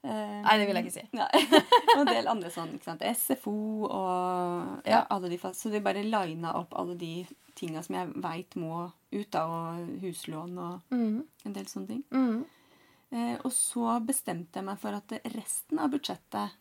Ehm, 0.03 0.41
Nei, 0.43 0.57
det 0.59 0.65
vil 0.67 0.75
jeg 0.75 0.85
ikke 0.85 0.95
si. 0.97 1.05
Og 1.95 2.01
en 2.01 2.09
del 2.09 2.27
andre 2.27 2.49
sånn. 2.51 2.73
ikke 2.75 2.89
sant? 2.89 3.03
SFO 3.15 3.53
og 3.87 4.81
ja, 4.89 5.05
alle 5.09 5.29
de. 5.31 5.37
Så 5.55 5.71
vi 5.71 5.79
bare 5.79 6.03
lina 6.03 6.51
opp 6.59 6.73
alle 6.75 6.95
de 6.99 7.25
tinga 7.55 7.83
som 7.85 7.95
jeg 7.95 8.09
veit 8.23 8.55
må 8.59 8.81
ut, 9.13 9.29
da, 9.31 9.45
og 9.45 10.01
huslån 10.01 10.57
og 10.59 10.81
Mm. 10.91 11.23
en 11.45 11.53
del 11.55 11.65
sånne 11.69 11.87
ting. 11.87 12.03
Mm. 12.11 12.43
Eh, 13.13 13.37
og 13.45 13.51
så 13.53 13.99
bestemte 14.03 14.57
jeg 14.59 14.65
meg 14.65 14.79
for 14.81 14.97
at 14.97 15.13
resten 15.35 15.79
av 15.79 15.91
budsjettet 15.93 16.51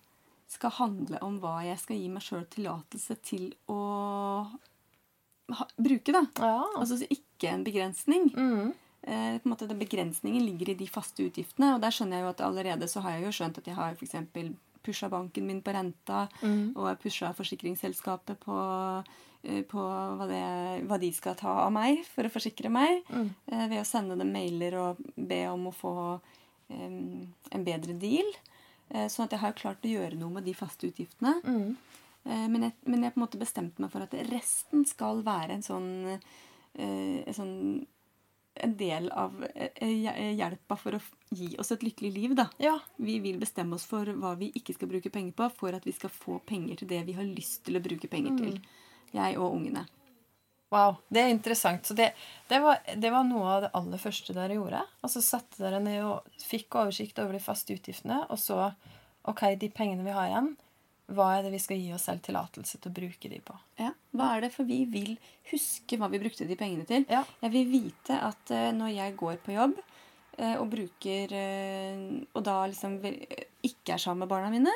skal 0.52 0.70
handle 0.76 1.18
om 1.24 1.38
hva 1.40 1.62
jeg 1.64 1.78
skal 1.80 1.96
gi 1.96 2.08
meg 2.12 2.22
sjøl 2.22 2.44
tillatelse 2.52 3.16
til 3.24 3.54
å 3.72 3.78
ha, 5.56 5.66
bruke. 5.80 6.12
da. 6.12 6.22
Ja. 6.38 6.58
Altså 6.76 7.00
ikke 7.08 7.48
en 7.56 7.64
begrensning. 7.64 8.28
Mm. 8.36 8.72
Eh, 9.02 9.38
på 9.38 9.48
en 9.48 9.50
måte 9.50 9.66
den 9.66 9.80
Begrensningen 9.80 10.44
ligger 10.46 10.68
i 10.70 10.74
de 10.78 10.86
faste 10.86 11.24
utgiftene. 11.26 11.74
Og 11.74 11.80
der 11.82 11.90
skjønner 11.94 12.20
jeg 12.20 12.26
jo 12.26 12.30
at 12.34 12.42
allerede 12.46 12.88
så 12.90 13.00
har 13.02 13.16
jeg 13.16 13.24
jo 13.26 13.32
skjønt 13.34 13.58
at 13.58 13.66
jeg 13.66 13.74
har 13.74 13.96
f.eks. 13.98 14.14
pusha 14.82 15.08
banken 15.10 15.46
min 15.46 15.62
på 15.62 15.72
renta, 15.74 16.28
Mm. 16.42 16.72
og 16.76 16.98
pusha 17.02 17.32
forsikringsselskapet 17.34 18.38
på, 18.42 18.56
eh, 19.44 19.62
på 19.62 19.78
hva, 20.18 20.26
det, 20.26 20.86
hva 20.86 20.98
de 20.98 21.10
skal 21.12 21.34
ta 21.38 21.48
av 21.66 21.72
meg 21.72 22.04
for 22.06 22.24
å 22.26 22.30
forsikre 22.30 22.70
meg. 22.70 23.02
Mm. 23.10 23.28
Eh, 23.50 23.66
ved 23.68 23.80
å 23.80 23.86
sende 23.86 24.16
dem 24.18 24.32
mailer 24.32 24.74
og 24.78 24.96
be 25.16 25.46
om 25.50 25.66
å 25.70 25.74
få 25.74 26.20
um, 26.70 27.26
en 27.50 27.64
bedre 27.64 27.94
deal. 27.98 28.26
Sånn 28.92 29.24
at 29.24 29.32
jeg 29.32 29.40
har 29.40 29.52
klart 29.56 29.84
å 29.86 29.88
gjøre 29.88 30.18
noe 30.20 30.28
med 30.34 30.44
de 30.44 30.52
faste 30.52 30.84
utgiftene. 30.84 31.38
Mm. 31.44 31.76
Men, 32.52 32.62
jeg, 32.66 32.72
men 32.84 33.02
jeg 33.06 33.14
på 33.14 33.20
en 33.20 33.22
måte 33.24 33.38
bestemte 33.40 33.80
meg 33.80 33.90
for 33.90 34.04
at 34.04 34.12
resten 34.28 34.84
skal 34.84 35.22
være 35.24 35.54
en 35.56 35.64
sånn, 35.64 36.18
en 36.76 37.32
sånn 37.38 37.54
en 38.54 38.76
del 38.76 39.08
av 39.10 39.46
eh, 39.54 40.34
hjelpa 40.36 40.76
for 40.76 40.98
å 40.98 41.00
gi 41.32 41.54
oss 41.60 41.72
et 41.72 41.84
lykkelig 41.84 42.12
liv, 42.12 42.34
da. 42.36 42.48
Ja. 42.62 42.76
Vi 43.00 43.18
vil 43.24 43.40
bestemme 43.40 43.78
oss 43.78 43.86
for 43.88 44.08
hva 44.18 44.34
vi 44.40 44.50
ikke 44.58 44.76
skal 44.76 44.90
bruke 44.90 45.12
penger 45.12 45.34
på, 45.38 45.48
for 45.56 45.76
at 45.76 45.86
vi 45.88 45.94
skal 45.96 46.12
få 46.12 46.38
penger 46.46 46.82
til 46.82 46.92
det 46.92 47.02
vi 47.08 47.16
har 47.16 47.26
lyst 47.26 47.64
til 47.66 47.78
å 47.78 47.84
bruke 47.84 48.10
penger 48.12 48.36
til. 48.38 48.60
Jeg 49.12 49.36
og 49.40 49.56
ungene. 49.56 49.86
Wow, 50.72 50.96
det 51.12 51.20
er 51.20 51.28
interessant. 51.28 51.84
Så 51.84 51.94
det, 51.94 52.12
det, 52.48 52.58
var, 52.64 52.80
det 52.96 53.10
var 53.12 53.26
noe 53.28 53.48
av 53.56 53.64
det 53.64 53.72
aller 53.76 54.00
første 54.00 54.36
dere 54.36 54.56
gjorde. 54.56 54.80
Og 55.04 55.12
så 55.12 55.20
satte 55.24 55.60
dere 55.60 55.82
ned 55.84 56.00
og 56.08 56.44
fikk 56.48 56.78
oversikt 56.80 57.20
over 57.20 57.36
de 57.36 57.42
faste 57.44 57.76
utgiftene, 57.76 58.22
og 58.32 58.40
så 58.40 58.70
OK, 59.28 59.44
de 59.60 59.68
pengene 59.70 60.06
vi 60.06 60.14
har 60.16 60.30
igjen, 60.30 60.54
hva 61.16 61.28
er 61.36 61.46
det 61.46 61.52
vi 61.54 61.60
skal 61.62 61.80
gi 61.80 61.92
oss 61.94 62.06
selv 62.08 62.22
tillatelse 62.24 62.78
til 62.80 62.90
å 62.90 62.96
bruke 62.96 63.30
de 63.30 63.38
på? 63.44 63.56
Ja, 63.80 63.92
Hva 64.16 64.28
er 64.34 64.44
det? 64.44 64.52
For 64.54 64.68
vi 64.68 64.82
vil 64.90 65.16
huske 65.50 65.98
hva 66.00 66.08
vi 66.12 66.20
brukte 66.22 66.46
de 66.48 66.58
pengene 66.58 66.86
til. 66.88 67.06
Ja. 67.10 67.22
Jeg 67.42 67.54
vil 67.54 67.70
vite 67.72 68.18
at 68.28 68.52
eh, 68.54 68.70
når 68.76 68.94
jeg 68.94 69.16
går 69.20 69.40
på 69.44 69.54
jobb 69.56 69.78
eh, 70.38 70.56
og 70.56 70.68
bruker 70.72 71.34
eh, 71.36 72.02
Og 72.32 72.44
da 72.44 72.62
liksom 72.68 72.98
ikke 73.02 73.94
er 73.96 74.02
sammen 74.02 74.24
med 74.24 74.32
barna 74.32 74.52
mine, 74.52 74.74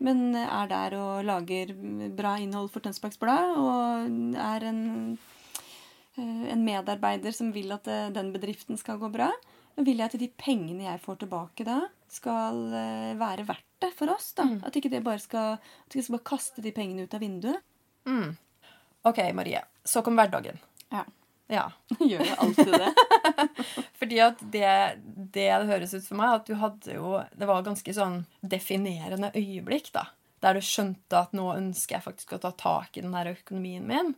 men 0.00 0.32
er 0.38 0.68
der 0.70 0.96
og 0.96 1.26
lager 1.28 1.74
bra 2.16 2.38
innhold 2.40 2.70
for 2.72 2.80
Tønsbergs 2.80 3.20
Blad 3.20 3.50
og 3.60 4.36
er 4.40 4.64
en, 4.64 4.78
en 6.16 6.62
medarbeider 6.64 7.36
som 7.36 7.50
vil 7.52 7.74
at 7.76 7.90
den 8.14 8.30
bedriften 8.32 8.80
skal 8.80 8.96
gå 9.02 9.10
bra, 9.12 9.28
vil 9.76 10.00
jeg 10.00 10.08
at 10.08 10.16
de 10.22 10.30
pengene 10.40 10.86
jeg 10.86 11.02
får 11.04 11.20
tilbake 11.20 11.66
da, 11.68 11.82
skal 12.12 12.60
eh, 12.74 13.12
være 13.20 13.46
verdt 13.48 13.66
det 13.80 13.92
for 13.96 14.12
oss. 14.12 14.32
da. 14.38 14.46
At 14.66 14.76
ikke 14.76 14.92
det 14.92 15.02
bare 15.06 15.22
skal, 15.22 15.56
at 15.58 15.94
ikke 15.94 16.06
skal 16.08 16.18
bare 16.18 16.28
kaste 16.32 16.64
de 16.64 16.74
pengene 16.76 17.06
ut 17.06 17.16
av 17.16 17.22
vinduet. 17.24 17.64
Mm. 18.08 18.34
OK, 19.08 19.22
Marie. 19.36 19.62
Så 19.84 20.02
kom 20.04 20.18
hverdagen. 20.18 20.60
Ja. 20.92 21.04
Ja. 21.50 21.66
Gjør 21.98 22.24
jo 22.24 22.36
alltid 22.44 22.72
det. 22.76 22.92
Fordi 24.00 24.20
at 24.22 24.42
det, 24.54 24.70
det 25.34 25.48
det 25.50 25.70
høres 25.70 25.94
ut 25.96 26.06
for 26.06 26.20
meg, 26.20 26.36
at 26.36 26.46
du 26.46 26.54
hadde 26.60 26.94
jo 26.94 27.16
Det 27.34 27.48
var 27.48 27.66
ganske 27.66 27.94
sånn 27.96 28.22
definerende 28.40 29.32
øyeblikk, 29.34 29.90
da. 29.96 30.06
Der 30.40 30.56
du 30.56 30.62
skjønte 30.64 31.18
at 31.18 31.34
nå 31.36 31.50
ønsker 31.52 31.98
jeg 31.98 32.04
faktisk 32.06 32.32
å 32.32 32.40
ta 32.40 32.50
tak 32.56 32.96
i 32.96 33.02
den 33.04 33.12
her 33.16 33.28
økonomien 33.28 33.84
min. 33.86 34.14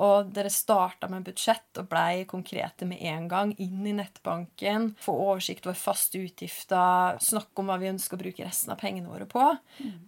Og 0.00 0.30
dere 0.36 0.52
starta 0.52 1.10
med 1.12 1.26
budsjett 1.26 1.80
og 1.82 1.90
blei 1.90 2.24
konkrete 2.28 2.88
med 2.88 3.02
en 3.04 3.28
gang. 3.28 3.52
Inn 3.60 3.84
i 3.84 3.92
nettbanken. 3.96 4.94
Få 5.04 5.16
oversikt 5.26 5.68
over 5.68 5.76
faste 5.76 6.22
utgifter. 6.24 7.20
Snakke 7.20 7.60
om 7.60 7.68
hva 7.68 7.76
vi 7.82 7.90
ønsker 7.92 8.16
å 8.16 8.22
bruke 8.24 8.46
resten 8.46 8.72
av 8.72 8.80
pengene 8.80 9.12
våre 9.12 9.28
på. 9.28 9.44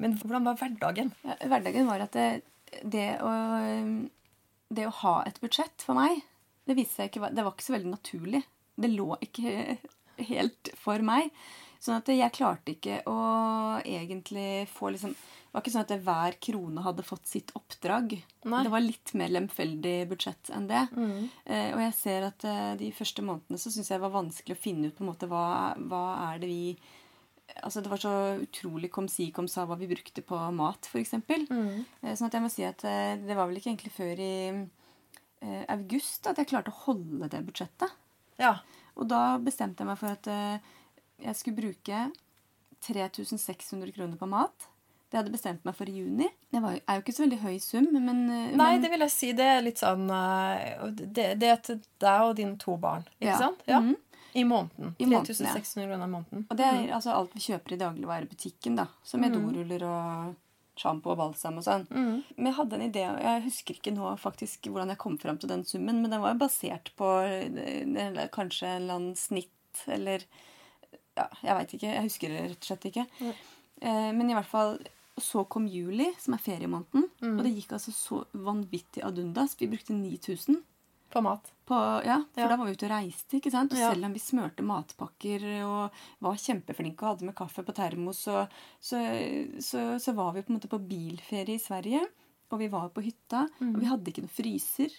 Men 0.01 0.17
hvordan 0.23 0.49
var 0.49 0.57
hverdagen? 0.63 1.13
Ja, 1.27 1.37
hverdagen 1.53 1.93
var 1.93 2.07
at 2.07 2.17
det, 2.17 2.29
det, 2.83 3.11
å, 3.21 3.33
det 4.73 4.89
å 4.89 4.97
ha 5.03 5.15
et 5.29 5.41
budsjett 5.45 5.85
for 5.85 5.99
meg, 5.99 6.25
det 6.69 6.77
ikke 6.77 7.31
Det 7.33 7.45
var 7.45 7.55
ikke 7.55 7.65
så 7.65 7.77
veldig 7.77 7.93
naturlig. 7.95 8.43
Det 8.77 8.91
lå 8.93 9.17
ikke 9.25 9.79
helt 10.29 10.71
for 10.77 11.03
meg. 11.05 11.31
Sånn 11.79 12.01
at 12.01 12.11
jeg 12.11 12.35
klarte 12.35 12.75
ikke 12.75 13.01
å 13.07 13.19
egentlig 13.87 14.67
få 14.73 14.91
liksom 14.95 15.15
Det 15.49 15.55
var 15.57 15.63
ikke 15.65 15.73
sånn 15.73 15.85
at 15.87 15.93
hver 16.05 16.35
krone 16.45 16.83
hadde 16.85 17.05
fått 17.09 17.27
sitt 17.27 17.51
oppdrag. 17.57 18.13
Nei. 18.45 18.61
Det 18.67 18.73
var 18.75 18.83
litt 18.85 19.15
mer 19.17 19.31
lemfeldig 19.33 19.95
budsjett 20.11 20.51
enn 20.53 20.67
det. 20.69 20.83
Eh, 21.49 21.71
og 21.73 21.81
jeg 21.81 21.95
ser 21.97 22.27
at 22.29 22.45
eh, 22.45 22.75
de 22.77 22.91
første 22.93 23.25
månedene 23.25 23.59
så 23.59 23.73
syns 23.73 23.89
jeg 23.89 23.97
det 23.97 24.05
var 24.05 24.13
vanskelig 24.19 24.57
å 24.59 24.61
finne 24.61 24.91
ut 24.91 24.97
på 24.99 25.07
en 25.07 25.11
måte 25.11 25.29
hva, 25.31 25.73
hva 25.89 26.05
er 26.31 26.43
det 26.45 26.51
vi 26.53 26.63
Altså 27.65 27.81
Det 27.81 27.89
var 27.89 27.97
så 28.03 28.11
utrolig 28.45 28.91
kom 28.93 29.07
si 29.09 29.31
kom 29.33 29.47
sa 29.49 29.65
hva 29.65 29.75
vi 29.81 29.89
brukte 29.89 30.21
på 30.23 30.37
mat, 30.53 30.85
f.eks. 30.85 31.15
Mm. 31.49 31.81
Eh, 32.05 32.13
Sånn 32.13 32.29
at 32.29 32.37
jeg 32.37 32.45
må 32.45 32.51
si 32.53 32.67
at 32.69 32.85
eh, 32.85 33.17
det 33.25 33.35
var 33.35 33.49
vel 33.49 33.57
ikke 33.59 33.73
egentlig 33.73 33.95
før 33.97 34.21
i 34.21 34.35
eh, 34.53 35.65
august 35.73 36.29
at 36.29 36.39
jeg 36.39 36.51
klarte 36.53 36.71
å 36.75 36.83
holde 36.85 37.31
det 37.33 37.41
budsjettet. 37.49 37.97
Ja. 38.39 38.59
Og 39.01 39.09
da 39.09 39.39
bestemte 39.41 39.81
jeg 39.83 39.89
meg 39.89 39.99
for 39.99 40.13
at 40.13 40.29
eh, 40.29 40.61
jeg 41.25 41.41
skulle 41.41 41.57
bruke 41.65 42.03
3600 42.85 43.97
kroner 43.97 44.21
på 44.21 44.29
mat. 44.31 44.69
Det 45.09 45.17
hadde 45.17 45.33
bestemt 45.33 45.63
meg 45.65 45.75
for 45.75 45.89
i 45.89 45.95
juni. 46.03 46.27
Det 46.53 46.61
var, 46.61 46.75
er 46.85 46.99
jo 46.99 47.03
ikke 47.05 47.15
så 47.17 47.23
veldig 47.25 47.39
høy 47.41 47.55
sum, 47.65 47.87
men, 47.95 48.19
eh, 48.31 48.51
Nei, 48.61 48.75
det 48.83 48.91
vil 48.93 49.01
jeg 49.07 49.11
si. 49.15 49.31
Det 49.33 49.47
er 49.55 49.63
litt 49.65 49.81
sånn 49.81 50.03
eh, 50.13 50.83
Det, 50.93 51.31
det 51.41 51.49
er 51.49 51.63
til 51.65 51.79
deg 52.05 52.27
og 52.27 52.35
dine 52.37 52.59
to 52.61 52.77
barn, 52.77 53.07
ikke 53.21 53.31
Ja. 53.33 53.39
sant? 53.39 53.63
Ja. 53.67 53.81
Mhm. 53.81 53.97
I 54.37 54.43
måneden. 54.45 54.91
I 55.01 55.07
måneden, 55.09 55.47
ja. 55.47 55.55
3600 55.55 55.89
kroner 55.89 56.05
i 56.05 56.11
måneden. 56.13 56.43
Og 56.51 56.57
det 56.61 56.67
er 56.67 56.93
altså 56.95 57.15
alt 57.17 57.33
vi 57.35 57.41
kjøper 57.41 57.73
i 57.73 57.79
dagligvarebutikken, 57.81 58.77
da. 58.77 58.85
Som 59.03 59.25
er 59.25 59.33
doruller 59.33 59.83
og 59.89 60.37
sjampo 60.79 61.11
og 61.11 61.17
balsam 61.19 61.57
og 61.59 61.65
sånn. 61.65 61.87
Mm. 61.89 62.21
Men 62.37 62.47
jeg 62.47 62.55
hadde 62.55 62.77
en 62.77 62.85
idé, 62.93 63.07
og 63.09 63.19
jeg 63.25 63.43
husker 63.49 63.75
ikke 63.81 63.95
nå 63.97 64.13
faktisk 64.21 64.69
hvordan 64.69 64.93
jeg 64.93 64.99
kom 65.01 65.17
fram 65.19 65.39
til 65.41 65.49
den 65.49 65.65
summen, 65.65 66.03
men 66.05 66.11
den 66.13 66.21
var 66.23 66.35
jo 66.37 66.43
basert 66.45 66.93
på 67.01 67.09
eh, 67.25 67.83
eller 68.07 68.29
kanskje 68.29 68.69
en 68.69 68.83
eller 68.85 68.95
annen 69.01 69.17
snitt, 69.17 69.83
eller 69.89 70.23
Ja, 71.17 71.25
jeg 71.43 71.57
veit 71.57 71.73
ikke. 71.75 71.95
Jeg 71.97 72.05
husker 72.07 72.29
det 72.29 72.45
rett 72.53 72.61
og 72.63 72.69
slett 72.69 72.85
ikke. 72.93 73.07
Mm. 73.19 73.33
Eh, 73.81 74.13
men 74.13 74.31
i 74.31 74.35
hvert 74.37 74.47
fall 74.53 74.77
så 75.23 75.45
kom 75.49 75.67
juli, 75.67 76.13
som 76.19 76.35
er 76.35 76.39
feriemåneden, 76.39 77.05
Mm. 77.23 77.39
og 77.39 77.45
det 77.45 77.55
gikk 77.55 77.73
altså 77.73 77.93
så 77.93 78.25
vanvittig 78.35 79.03
ad 79.05 79.19
undas. 79.19 79.57
Vi 79.59 79.67
brukte 79.67 79.93
9000 79.93 80.63
På 81.11 81.23
mat. 81.23 81.53
på, 81.67 81.75
ja, 82.05 82.23
for 82.35 82.41
Ja. 82.41 82.49
da 82.49 82.57
var 82.57 82.67
vi 82.67 82.73
ute 82.73 82.87
og 82.87 82.91
reiste. 82.93 83.37
ikke 83.41 83.51
sant? 83.51 83.73
Og 83.73 83.79
Ja. 83.79 83.93
selv 83.93 84.05
om 84.05 84.13
vi 84.13 84.19
smørte 84.19 84.63
matpakker 84.63 85.65
og 85.65 85.91
var 86.21 86.35
kjempeflinke 86.35 87.03
og 87.03 87.09
hadde 87.17 87.25
med 87.27 87.35
kaffe 87.35 87.63
på 87.65 87.75
termos, 87.75 88.19
så, 88.25 88.49
så, 88.81 88.99
så, 89.61 89.99
så 89.99 90.15
var 90.15 90.33
vi 90.35 90.43
på 90.43 90.51
en 90.51 90.59
måte 90.61 90.69
på 90.69 90.79
bilferie 90.89 91.55
i 91.55 91.59
Sverige. 91.59 92.07
Og 92.51 92.59
vi 92.61 92.69
var 92.69 92.89
på 92.91 93.03
hytta, 93.03 93.49
Mm. 93.61 93.75
og 93.75 93.81
vi 93.81 93.87
hadde 93.87 94.05
ikke 94.11 94.23
noe 94.23 94.29
fryser. 94.29 94.91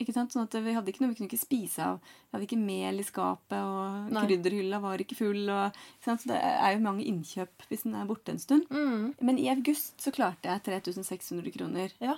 Ikke 0.00 0.14
sant? 0.14 0.30
Sånn 0.32 0.44
at 0.46 0.52
Vi 0.54 0.72
hadde 0.74 0.88
ikke 0.92 1.02
noe 1.02 1.10
vi 1.12 1.18
kunne 1.18 1.28
ikke 1.30 1.40
spise 1.42 1.78
av. 1.84 1.98
Vi 2.00 2.36
hadde 2.36 2.46
ikke 2.48 2.58
mel 2.60 3.00
i 3.00 3.06
skapet, 3.06 3.58
og 3.58 4.12
Nei. 4.14 4.24
krydderhylla 4.26 4.80
var 4.80 4.98
ikke 5.02 5.16
full. 5.18 5.48
og 5.50 5.72
ikke 5.72 6.04
sant? 6.04 6.20
Så 6.22 6.28
Det 6.32 6.40
er 6.42 6.74
jo 6.76 6.84
mange 6.84 7.04
innkjøp 7.04 7.66
hvis 7.68 7.82
den 7.82 7.94
er 7.94 8.06
borte 8.06 8.30
en 8.30 8.38
stund. 8.38 8.68
Mm. 8.70 9.14
Men 9.20 9.38
i 9.38 9.48
august 9.50 9.98
så 10.00 10.12
klarte 10.14 10.44
jeg 10.50 10.62
3600 10.64 11.50
kroner 11.56 11.92
Ja. 12.00 12.16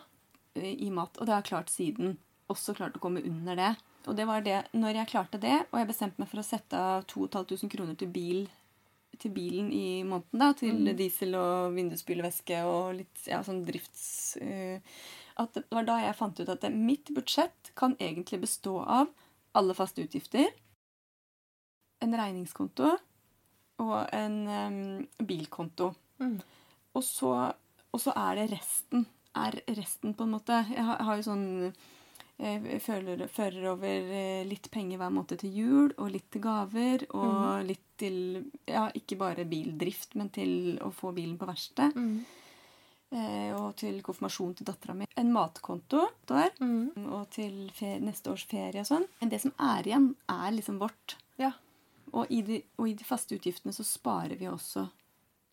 i 0.56 0.90
mat. 0.90 1.16
Og 1.18 1.26
det 1.26 1.32
har 1.34 1.42
jeg 1.42 1.50
klart 1.52 1.70
siden. 1.70 2.16
Også 2.50 2.74
klart 2.74 2.94
å 2.96 3.00
komme 3.00 3.22
under 3.24 3.54
det. 3.56 3.76
Og 4.08 4.16
det 4.16 4.26
var 4.26 4.40
det, 4.40 4.66
når 4.74 4.94
jeg 4.94 5.08
klarte 5.08 5.38
det, 5.40 5.66
og 5.72 5.78
jeg 5.78 5.86
bestemte 5.88 6.18
meg 6.18 6.28
for 6.28 6.40
å 6.40 6.44
sette 6.44 6.72
av 6.74 7.04
2500 7.06 7.68
kroner 7.70 7.94
til, 7.96 8.08
bil, 8.08 8.48
til 9.20 9.32
bilen 9.34 9.70
i 9.74 10.02
måneden, 10.06 10.42
da, 10.42 10.50
til 10.56 10.92
diesel 10.98 11.36
og 11.38 11.74
vindusspylevæske 11.76 12.62
og 12.68 13.00
litt 13.02 13.26
ja, 13.30 13.42
sånn 13.46 13.64
drifts... 13.68 14.38
Uh, 14.40 14.78
at 15.40 15.54
det 15.56 15.72
var 15.72 15.86
da 15.88 15.94
jeg 16.02 16.16
fant 16.18 16.40
ut 16.40 16.50
at 16.52 16.64
det, 16.64 16.68
mitt 16.74 17.10
budsjett 17.16 17.70
kan 17.78 17.94
egentlig 17.96 18.42
bestå 18.42 18.74
av 18.82 19.08
alle 19.56 19.72
faste 19.72 20.04
utgifter, 20.04 20.50
en 22.04 22.16
regningskonto 22.16 22.90
og 23.80 23.96
en 24.16 24.36
um, 24.48 25.24
bilkonto. 25.24 25.94
Mm. 26.20 26.36
Og 26.96 27.04
så, 27.06 27.32
og 27.90 28.02
så 28.02 28.14
er 28.16 28.40
det 28.40 28.50
resten. 28.52 29.06
Er 29.36 29.56
resten, 29.78 30.14
på 30.18 30.26
en 30.26 30.34
måte. 30.34 30.58
Jeg 30.68 30.84
har, 30.84 30.98
jeg 30.98 31.08
har 31.08 31.20
jo 31.20 31.26
sånn 31.28 31.48
føler, 32.80 33.26
fører 33.28 33.66
over 33.72 33.86
eh, 34.16 34.42
litt 34.48 34.70
penger 34.72 34.98
hver 35.00 35.12
måned 35.12 35.38
til 35.42 35.52
jul, 35.54 35.92
og 36.00 36.10
litt 36.14 36.28
til 36.32 36.42
gaver, 36.44 37.04
og 37.14 37.64
litt 37.68 37.84
til 38.00 38.44
Ja, 38.66 38.86
ikke 38.96 39.18
bare 39.20 39.44
bildrift, 39.44 40.14
men 40.16 40.30
til 40.32 40.78
å 40.80 40.88
få 40.94 41.12
bilen 41.16 41.36
på 41.40 41.48
verksted. 41.50 41.96
Mm. 41.96 42.20
Eh, 43.10 43.50
og 43.58 43.74
til 43.80 43.98
konfirmasjon 44.06 44.54
til 44.56 44.68
dattera 44.68 44.94
mi. 44.94 45.06
En 45.18 45.32
matkonto 45.34 46.04
der, 46.30 46.50
Mm. 46.60 46.92
og 47.12 47.28
til 47.30 47.70
ferie, 47.74 48.00
neste 48.00 48.30
års 48.30 48.44
ferie 48.46 48.80
og 48.80 48.86
sånn. 48.86 49.06
Men 49.20 49.28
det 49.28 49.40
som 49.42 49.52
er 49.58 49.82
igjen, 49.82 50.14
er 50.28 50.50
liksom 50.52 50.78
vårt. 50.78 51.16
Ja. 51.38 51.52
Og 52.12 52.26
i, 52.30 52.40
de, 52.42 52.62
og 52.78 52.88
i 52.88 52.94
de 52.94 53.04
faste 53.04 53.34
utgiftene 53.36 53.72
så 53.74 53.84
sparer 53.84 54.36
vi 54.38 54.46
også 54.46 54.88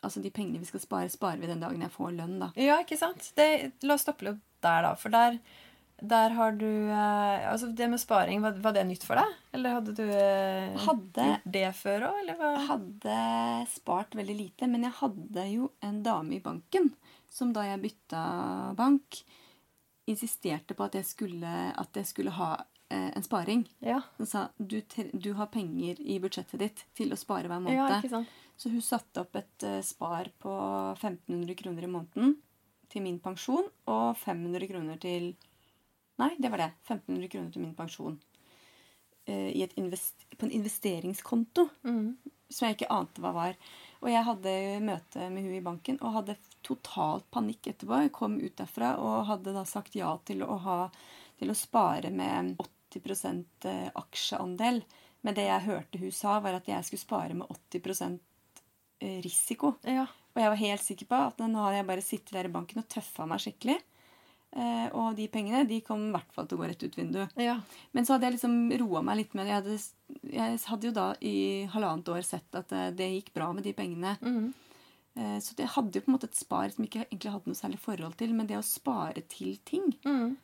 Altså 0.04 0.22
de 0.22 0.30
pengene 0.30 0.60
vi 0.60 0.66
skal 0.66 0.80
spare, 0.80 1.10
sparer 1.10 1.40
vi 1.42 1.48
den 1.48 1.60
dagen 1.60 1.82
jeg 1.82 1.90
får 1.90 2.12
lønn, 2.16 2.36
da. 2.40 2.52
Ja, 2.56 2.76
ikke 2.84 2.96
sant? 3.00 3.32
Det, 3.36 3.72
la 3.82 3.96
oss 3.96 4.04
stoppe 4.06 4.28
litt 4.28 4.38
der, 4.62 4.84
da. 4.86 4.92
For 4.96 5.10
der, 5.10 5.40
der 6.02 6.30
har 6.38 6.52
du 6.54 6.68
eh, 6.68 7.48
Altså, 7.50 7.72
det 7.74 7.88
med 7.90 8.00
sparing, 8.02 8.42
var, 8.42 8.58
var 8.62 8.76
det 8.76 8.86
nytt 8.86 9.06
for 9.08 9.18
deg? 9.18 9.34
Eller 9.58 9.78
hadde 9.80 9.96
du 9.98 10.04
eh, 10.06 10.78
Hadde- 10.86 11.26
gjort 11.32 11.50
det 11.58 11.68
før 11.80 12.08
òg, 12.12 12.32
hadde 12.68 13.18
spart 13.72 14.18
veldig 14.18 14.38
lite, 14.38 14.70
men 14.70 14.86
jeg 14.86 14.98
hadde 15.00 15.46
jo 15.50 15.72
en 15.82 16.02
dame 16.06 16.38
i 16.38 16.44
banken 16.44 16.92
som 17.30 17.52
da 17.54 17.66
jeg 17.68 17.82
bytta 17.84 18.24
bank, 18.78 19.22
insisterte 20.08 20.78
på 20.78 20.86
at 20.88 20.96
jeg 20.98 21.06
skulle, 21.06 21.54
at 21.76 22.00
jeg 22.00 22.08
skulle 22.08 22.34
ha 22.38 22.52
eh, 22.90 23.10
en 23.12 23.26
sparing. 23.26 23.66
Ja. 23.84 24.00
Hun 24.18 24.30
sa 24.30 24.48
du, 24.58 24.80
du 25.14 25.32
har 25.38 25.50
penger 25.54 26.00
i 26.02 26.20
budsjettet 26.24 26.62
ditt 26.64 26.86
til 26.98 27.14
å 27.14 27.20
spare 27.20 27.50
hver 27.50 27.60
ja, 27.68 27.84
måned. 27.84 27.98
ikke 28.00 28.14
sant? 28.16 28.36
Så 28.58 28.72
hun 28.74 28.82
satte 28.82 29.22
opp 29.22 29.36
et 29.38 29.66
uh, 29.70 29.82
spar 29.86 30.32
på 30.42 30.52
1500 30.96 31.54
kroner 31.60 31.86
i 31.86 31.90
måneden 31.92 32.32
til 32.90 33.04
min 33.06 33.20
pensjon, 33.22 33.68
og 33.92 34.16
500 34.18 34.70
kroner 34.72 34.98
til 35.02 35.36
Nei, 36.18 36.32
det 36.42 36.50
var 36.50 36.64
det. 36.64 36.72
1500 36.88 37.30
kroner 37.34 37.52
til 37.54 37.62
min 37.62 37.76
pensjon. 37.78 38.18
Eh, 39.28 39.52
i 39.54 39.64
et 39.66 39.74
invest, 39.78 40.26
på 40.38 40.48
en 40.48 40.56
investeringskonto 40.56 41.68
Mm. 41.84 42.18
som 42.50 42.68
jeg 42.68 42.78
ikke 42.78 42.92
ante 42.96 43.22
hva 43.22 43.34
var. 43.36 43.56
Og 44.02 44.10
jeg 44.10 44.24
hadde 44.24 44.54
møte 44.86 45.30
med 45.30 45.44
hun 45.44 45.56
i 45.58 45.62
banken 45.66 45.98
og 46.02 46.14
hadde 46.14 46.38
totalt 46.64 47.26
panikk 47.32 47.68
etterpå. 47.68 48.02
Jeg 48.06 48.12
kom 48.16 48.38
ut 48.40 48.56
derfra 48.56 48.96
og 49.02 49.26
hadde 49.28 49.54
da 49.54 49.66
sagt 49.66 49.96
ja 49.96 50.14
til 50.26 50.44
å, 50.46 50.58
ha, 50.64 50.90
til 51.40 51.52
å 51.52 51.58
spare 51.58 52.10
med 52.14 52.56
80 52.94 53.46
eh, 53.66 53.90
aksjeandel. 53.94 54.84
Men 55.22 55.36
det 55.36 55.48
jeg 55.50 55.66
hørte 55.68 56.00
hun 56.00 56.12
sa, 56.12 56.40
var 56.40 56.54
at 56.54 56.70
jeg 56.70 56.86
skulle 56.88 57.04
spare 57.04 57.34
med 57.36 57.48
80 57.52 58.20
eh, 59.02 59.20
risiko. 59.26 59.76
Ja. 59.84 60.08
Og 60.34 60.42
jeg 60.42 60.54
var 60.54 60.62
helt 60.62 60.86
sikker 60.86 61.10
på 61.10 61.20
at 61.32 61.40
nå 61.44 61.62
hadde 61.66 61.82
jeg 61.82 61.90
bare 61.90 62.06
sittet 62.06 62.36
der 62.38 62.48
i 62.48 62.54
banken 62.54 62.80
og 62.80 62.88
tøffa 62.88 63.26
meg 63.28 63.42
skikkelig. 63.44 63.80
Eh, 64.56 64.88
og 64.96 65.18
de 65.18 65.28
pengene 65.30 65.66
de 65.68 65.82
kom 65.86 66.08
i 66.08 66.14
hvert 66.16 66.32
fall 66.34 66.48
til 66.48 66.58
å 66.58 66.62
gå 66.62 66.70
rett 66.70 66.84
ut 66.86 66.96
vinduet. 66.98 67.34
ja. 67.36 67.58
Men 67.92 68.06
så 68.08 68.16
hadde 68.16 68.30
jeg 68.30 68.38
liksom 68.38 68.56
roa 68.80 69.02
meg 69.04 69.20
litt 69.20 69.34
med 69.36 69.46
det. 69.46 69.52
Jeg 69.52 69.62
hadde, 69.62 70.32
jeg 70.38 70.62
hadde 70.72 70.88
jo 70.88 70.94
da 70.96 71.08
i 71.22 71.36
halvannet 71.74 72.14
år 72.16 72.24
sett 72.26 72.56
at 72.56 72.72
det, 72.72 72.86
det 72.98 73.10
gikk 73.12 73.34
bra 73.36 73.52
med 73.54 73.68
de 73.68 73.74
pengene. 73.78 74.16
Mm. 74.22 74.54
Eh, 75.18 75.38
Så 75.44 75.58
jeg 75.58 75.68
hadde 75.76 76.00
jo 76.00 76.06
på 76.06 76.12
en 76.12 76.16
måte 76.18 76.30
et 76.32 76.40
spar 76.40 76.70
som 76.72 76.86
jeg 76.86 76.92
ikke 76.92 77.06
egentlig 77.10 77.34
hadde 77.36 77.52
noe 77.52 77.60
særlig 77.60 77.80
forhold 77.84 78.18
til. 78.18 78.34
Men 78.34 78.48
det 78.50 78.58
å 78.58 78.66
spare 78.66 79.22
til 79.28 79.58
ting, 79.68 79.92
mm. 80.06 80.38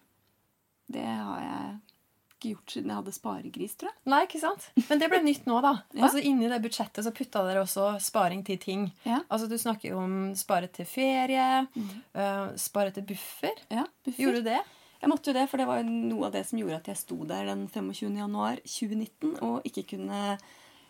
det 0.93 1.07
har 1.07 1.41
jeg 1.47 1.79
ikke 2.43 2.51
gjort 2.57 2.75
siden 2.75 2.91
jeg 2.91 2.99
hadde 2.99 3.15
sparegris, 3.15 3.75
tror 3.79 3.89
jeg. 3.93 3.99
Nei, 4.11 4.19
ikke 4.27 4.41
sant? 4.43 4.67
Men 4.89 4.99
det 5.01 5.09
ble 5.13 5.21
nytt 5.23 5.47
nå, 5.47 5.61
da. 5.63 5.73
Ja. 5.95 6.03
Altså 6.09 6.19
Inni 6.27 6.51
det 6.51 6.59
budsjettet 6.67 7.07
så 7.07 7.13
putta 7.15 7.43
dere 7.47 7.63
også 7.63 7.93
sparing 8.03 8.43
til 8.45 8.59
ting. 8.59 8.85
Ja. 9.07 9.21
Altså 9.31 9.47
Du 9.47 9.55
snakker 9.61 9.93
jo 9.93 10.03
om 10.03 10.15
spare 10.35 10.67
til 10.75 10.85
ferie, 10.89 11.47
øh, 11.79 12.47
spare 12.59 12.91
til 12.95 13.07
buffer. 13.13 13.55
Ja, 13.71 13.87
buffer. 14.03 14.19
Gjorde 14.19 14.43
du 14.43 14.49
det? 14.51 14.59
Jeg 15.03 15.11
måtte 15.11 15.31
jo 15.31 15.35
det, 15.35 15.47
for 15.51 15.59
det 15.59 15.67
var 15.67 15.81
jo 15.81 15.89
noe 15.91 16.27
av 16.29 16.35
det 16.35 16.45
som 16.47 16.59
gjorde 16.61 16.77
at 16.79 16.85
jeg 16.93 16.99
sto 17.01 17.17
der 17.27 17.49
den 17.49 17.65
25. 17.67 18.13
januar 18.21 18.61
2019 18.63 19.33
og 19.43 19.65
ikke 19.67 19.83
kunne 19.97 20.19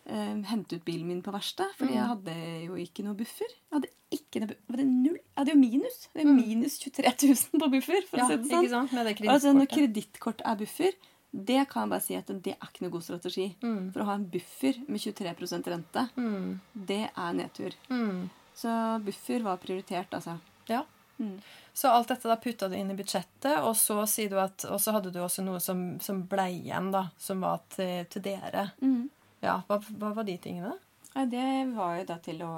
eh, 0.06 0.36
hente 0.52 0.78
ut 0.78 0.86
bilen 0.86 1.08
min 1.10 1.24
på 1.26 1.34
verksted. 1.34 1.72
Fordi 1.80 1.96
jeg 1.98 2.10
hadde 2.12 2.36
jo 2.68 2.78
ikke 2.78 3.06
noe 3.08 3.18
buffer. 3.18 3.50
Jeg 3.50 3.74
hadde 3.80 3.90
ikke 4.14 4.44
noe, 4.44 4.58
var 4.70 4.82
det 4.84 4.86
null? 4.92 5.18
Jeg 5.18 5.40
hadde 5.40 5.56
jo 5.56 5.62
minus. 5.64 5.98
Det 6.14 6.22
er 6.22 6.30
minus 6.30 6.78
23 6.84 7.14
000 7.34 7.64
på 7.64 7.72
buffer. 7.74 8.06
for 8.12 8.22
Ja, 8.22 8.28
å 8.28 8.30
si 8.30 8.38
det 8.38 8.52
ikke 8.52 8.62
sånn. 8.62 8.70
sant? 8.92 8.94
Med 8.94 9.10
det 9.10 9.30
Altså, 9.34 9.56
når 9.58 9.72
kredittkort 9.74 10.46
er 10.46 10.62
buffer, 10.62 10.94
det 11.34 11.64
kan 11.72 11.84
jeg 11.88 11.90
bare 11.90 12.06
si 12.06 12.16
at 12.16 12.28
det 12.46 12.54
er 12.54 12.68
ikke 12.70 12.84
noe 12.86 12.94
god 12.94 13.04
strategi. 13.08 13.48
For 13.60 14.04
å 14.04 14.06
ha 14.06 14.14
en 14.20 14.26
buffer 14.30 14.78
med 14.88 15.02
23% 15.02 15.70
rente, 15.74 16.04
Mm. 16.16 16.60
det 16.74 17.10
er 17.10 17.34
nedtur. 17.34 17.74
Mm. 17.90 18.30
Så 18.54 18.70
buffer 19.04 19.42
var 19.44 19.58
prioritert, 19.58 20.14
altså. 20.14 20.38
Ja. 20.70 20.84
Mm. 21.20 21.40
Så 21.74 21.90
alt 21.90 22.08
dette 22.10 22.30
da 22.30 22.36
putta 22.38 22.70
du 22.70 22.76
inn 22.78 22.92
i 22.92 22.98
budsjettet, 22.98 23.58
og 23.66 23.74
så 23.76 23.98
at 24.38 24.66
Og 24.70 24.80
så 24.80 24.92
hadde 24.94 25.12
du 25.12 25.20
også 25.20 25.44
noe 25.44 25.60
som, 25.60 26.00
som 26.00 26.22
ble 26.30 26.46
igjen, 26.60 26.92
da, 26.94 27.08
som 27.18 27.42
var 27.42 27.62
til, 27.74 28.06
til 28.10 28.22
dere. 28.22 28.72
Mm. 28.82 29.10
Ja, 29.42 29.62
hva, 29.68 29.80
hva 30.00 30.14
var 30.14 30.24
de 30.24 30.38
tingene? 30.38 30.78
Ja, 31.16 31.26
det 31.26 31.74
var 31.76 31.98
jo 31.98 32.06
da 32.10 32.18
til 32.24 32.40
å, 32.46 32.54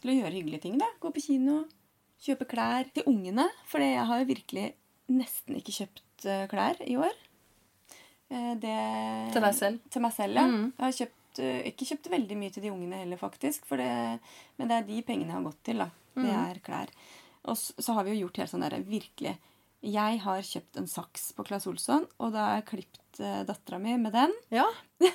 til 0.00 0.10
å 0.10 0.14
gjøre 0.22 0.34
hyggelige 0.38 0.62
ting. 0.62 0.78
da. 0.78 0.86
Gå 1.02 1.10
på 1.14 1.22
kino, 1.22 1.64
kjøpe 2.22 2.46
klær 2.50 2.88
til 2.94 3.04
ungene. 3.10 3.48
For 3.66 3.82
jeg 3.82 4.06
har 4.06 4.22
jo 4.22 4.30
virkelig 4.30 4.72
nesten 5.10 5.58
ikke 5.58 5.74
kjøpt 5.82 6.24
eh, 6.26 6.46
klær 6.50 6.80
i 6.86 6.96
år. 6.96 7.12
Eh, 8.30 8.54
det, 8.60 9.32
Til 9.34 9.42
deg 9.44 9.54
selv? 9.54 9.80
Til 9.90 10.02
meg 10.02 10.12
selv, 10.16 10.34
ja. 10.40 10.46
Mm. 10.48 10.72
Jeg 10.78 10.84
har 10.86 10.96
kjøpt, 10.98 11.38
eh, 11.44 11.60
ikke 11.70 11.88
kjøpt 11.90 12.10
veldig 12.10 12.36
mye 12.40 12.50
til 12.54 12.62
de 12.62 12.70
ungene 12.72 13.02
heller, 13.02 13.16
faktisk. 13.20 13.66
Det, 13.68 14.20
men 14.58 14.68
det 14.70 14.76
er 14.78 14.86
de 14.88 15.02
pengene 15.02 15.28
jeg 15.32 15.36
har 15.38 15.48
gått 15.50 15.62
til. 15.64 15.78
da. 15.78 15.90
Det 16.14 16.24
Mm. 16.24 16.50
er 16.50 16.60
klær. 16.64 16.88
Og 17.44 17.56
så, 17.58 17.74
så 17.82 17.92
har 17.94 18.04
vi 18.04 18.14
jo 18.14 18.26
gjort 18.26 18.36
helt 18.38 18.50
sånn 18.50 18.62
der, 18.62 18.78
virkelig 18.82 19.36
Jeg 19.84 20.20
har 20.20 20.38
kjøpt 20.40 20.78
en 20.80 20.86
saks 20.88 21.32
på 21.36 21.44
Claes 21.44 21.66
Olsson, 21.66 22.06
og 22.18 22.32
da 22.32 22.38
har 22.46 22.54
jeg 22.62 22.64
klippet 22.70 23.18
uh, 23.20 23.42
dattera 23.44 23.78
mi 23.78 23.96
med 23.98 24.12
den. 24.14 24.32
Ja. 24.50 24.64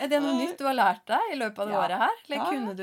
Er 0.00 0.08
det 0.08 0.18
noe 0.22 0.34
nytt 0.34 0.56
du 0.58 0.64
har 0.64 0.74
lært 0.74 1.04
deg 1.06 1.20
i 1.32 1.36
løpet 1.36 1.58
av 1.62 1.68
det 1.68 1.74
Ja. 1.74 1.80
året 1.84 1.98
her? 2.00 2.16
Eller 2.26 2.36
Ja. 2.36 2.44
kunne 2.50 2.74
du 2.74 2.82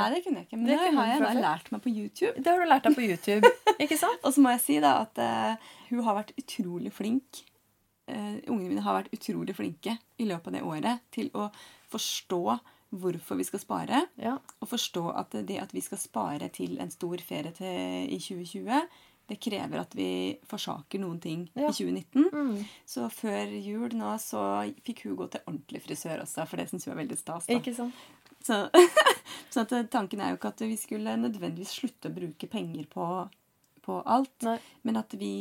Nei, 0.00 0.08
det 0.14 0.24
kunne 0.24 0.36
jeg 0.40 0.46
ikke. 0.48 0.56
Men 0.58 0.66
Det 0.66 0.78
det, 0.80 0.94
har 0.96 1.06
jeg, 1.06 1.20
jeg 1.20 1.42
lært 1.44 1.70
meg 1.72 1.82
på 1.84 1.92
YouTube. 1.94 2.34
Det 2.42 2.46
har 2.50 2.58
du 2.58 2.66
lært 2.72 2.82
deg 2.88 2.96
på 2.96 3.04
YouTube, 3.06 3.50
ikke 3.84 3.98
sant? 3.98 4.20
Og 4.24 4.32
så 4.34 4.40
må 4.42 4.50
jeg 4.50 4.60
si 4.64 4.80
da 4.80 4.92
at 5.04 5.18
uh, 5.18 5.56
hun 5.90 6.02
har 6.02 6.14
vært 6.18 6.32
utrolig 6.40 6.92
flink. 6.92 7.44
Eh, 8.06 8.36
ungene 8.52 8.68
mine 8.68 8.82
har 8.84 8.98
vært 8.98 9.14
utrolig 9.16 9.54
flinke 9.56 9.96
i 10.20 10.26
løpet 10.28 10.50
av 10.50 10.56
det 10.58 10.62
året 10.68 11.04
til 11.14 11.30
å 11.32 11.46
forstå 11.92 12.40
hvorfor 12.94 13.38
vi 13.40 13.46
skal 13.48 13.62
spare. 13.62 14.02
Ja. 14.20 14.36
Og 14.60 14.68
forstå 14.70 15.06
at 15.16 15.34
det 15.48 15.56
at 15.62 15.72
vi 15.74 15.80
skal 15.82 15.98
spare 15.98 16.50
til 16.54 16.76
en 16.82 16.92
stor 16.92 17.18
ferie 17.24 17.50
til, 17.56 18.10
i 18.12 18.18
2020, 18.20 18.84
det 19.24 19.38
krever 19.40 19.80
at 19.80 19.94
vi 19.96 20.08
forsaker 20.46 21.00
noen 21.00 21.16
ting 21.20 21.46
Ja. 21.56 21.70
i 21.70 21.72
2019. 21.72 22.28
Mm. 22.28 22.58
Så 22.86 23.08
før 23.10 23.54
jul 23.56 23.96
nå 23.96 24.12
så 24.20 24.42
fikk 24.84 25.06
hun 25.06 25.16
gå 25.16 25.30
til 25.32 25.40
ordentlig 25.48 25.80
frisør 25.86 26.22
også, 26.26 26.44
for 26.46 26.60
det 26.60 26.68
syns 26.70 26.84
hun 26.84 26.92
er 26.92 27.00
veldig 27.02 27.18
stas. 27.18 27.46
da. 27.48 27.56
Ikke 27.56 27.74
sant? 27.74 27.94
Så, 28.44 28.58
så 29.54 29.64
eh, 29.64 29.86
tanken 29.88 30.20
er 30.20 30.34
jo 30.34 30.36
ikke 30.36 30.52
at 30.52 30.60
vi 30.60 30.76
skulle 30.76 31.16
nødvendigvis 31.16 31.72
slutte 31.80 32.12
å 32.12 32.14
bruke 32.20 32.46
penger 32.52 32.84
på, 32.92 33.08
på 33.84 33.98
alt. 34.08 34.34
Nei. 34.46 34.56
Men 34.88 34.96
at 35.00 35.12
vi, 35.20 35.32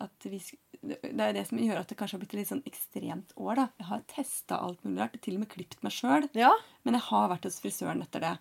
at 0.00 0.28
vi 0.28 0.38
Det 0.86 0.98
er 1.18 1.32
det 1.34 1.46
som 1.48 1.58
gjør 1.58 1.80
at 1.80 1.88
det 1.90 1.96
kanskje 1.98 2.14
har 2.18 2.22
blitt 2.22 2.34
et 2.36 2.40
litt 2.42 2.50
sånn 2.52 2.62
ekstremt 2.68 3.32
år. 3.40 3.56
da. 3.62 3.66
Jeg 3.80 3.86
har 3.88 4.04
testa 4.12 4.60
alt 4.62 4.84
mulig 4.84 5.00
rart. 5.02 5.16
Til 5.24 5.34
og 5.38 5.42
med 5.46 5.50
klipt 5.50 5.80
meg 5.82 5.92
sjøl. 5.96 6.28
Ja. 6.36 6.52
Men 6.84 6.94
jeg 7.00 7.06
har 7.08 7.28
vært 7.32 7.48
hos 7.48 7.58
frisøren 7.64 8.04
etter 8.04 8.20
det. 8.22 8.36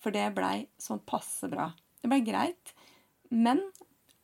For 0.00 0.14
det 0.14 0.30
blei 0.38 0.66
sånn 0.80 1.02
passe 1.04 1.50
bra. 1.52 1.72
Det 2.00 2.08
blei 2.08 2.22
greit. 2.24 2.72
Men 3.30 3.60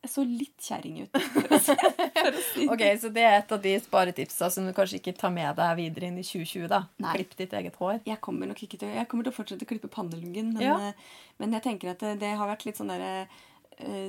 jeg 0.07 0.13
så 0.13 0.23
litt 0.25 0.63
kjerring 0.63 1.01
ut. 1.03 1.19
For 1.35 1.51
å 1.51 1.59
si, 1.61 1.75
for 2.17 2.37
å 2.39 2.43
si 2.53 2.67
Ok, 2.71 2.83
Så 3.03 3.11
det 3.13 3.25
er 3.27 3.37
et 3.41 3.53
av 3.53 3.61
de 3.65 3.73
sparetipsa 3.83 4.49
som 4.55 4.65
du 4.69 4.73
kanskje 4.77 5.01
ikke 5.03 5.17
tar 5.19 5.33
med 5.35 5.57
deg 5.59 5.73
videre 5.81 6.07
inn 6.13 6.21
i 6.23 6.25
2020. 6.25 6.69
da. 6.71 6.81
Nei. 7.03 7.17
Klipp 7.19 7.35
ditt 7.43 7.57
eget 7.59 7.77
hår. 7.81 8.01
Jeg 8.07 8.21
kommer 8.23 8.47
nok 8.49 8.63
ikke 8.63 8.79
til, 8.81 8.95
jeg 8.95 9.09
kommer 9.11 9.27
til 9.27 9.35
å 9.35 9.37
fortsette 9.41 9.67
å 9.67 9.71
klippe 9.73 9.91
panneluggen, 9.91 10.53
men, 10.55 10.63
Ja. 10.63 10.77
eh, 10.79 10.95
men 11.43 11.53
jeg 11.59 11.63
tenker 11.67 11.91
at 11.93 11.99
det, 12.07 12.15
det 12.23 12.33
har 12.39 12.49
vært 12.49 12.65
litt 12.69 12.79
sånn 12.79 12.93
derre 12.95 13.27
eh, 13.27 13.43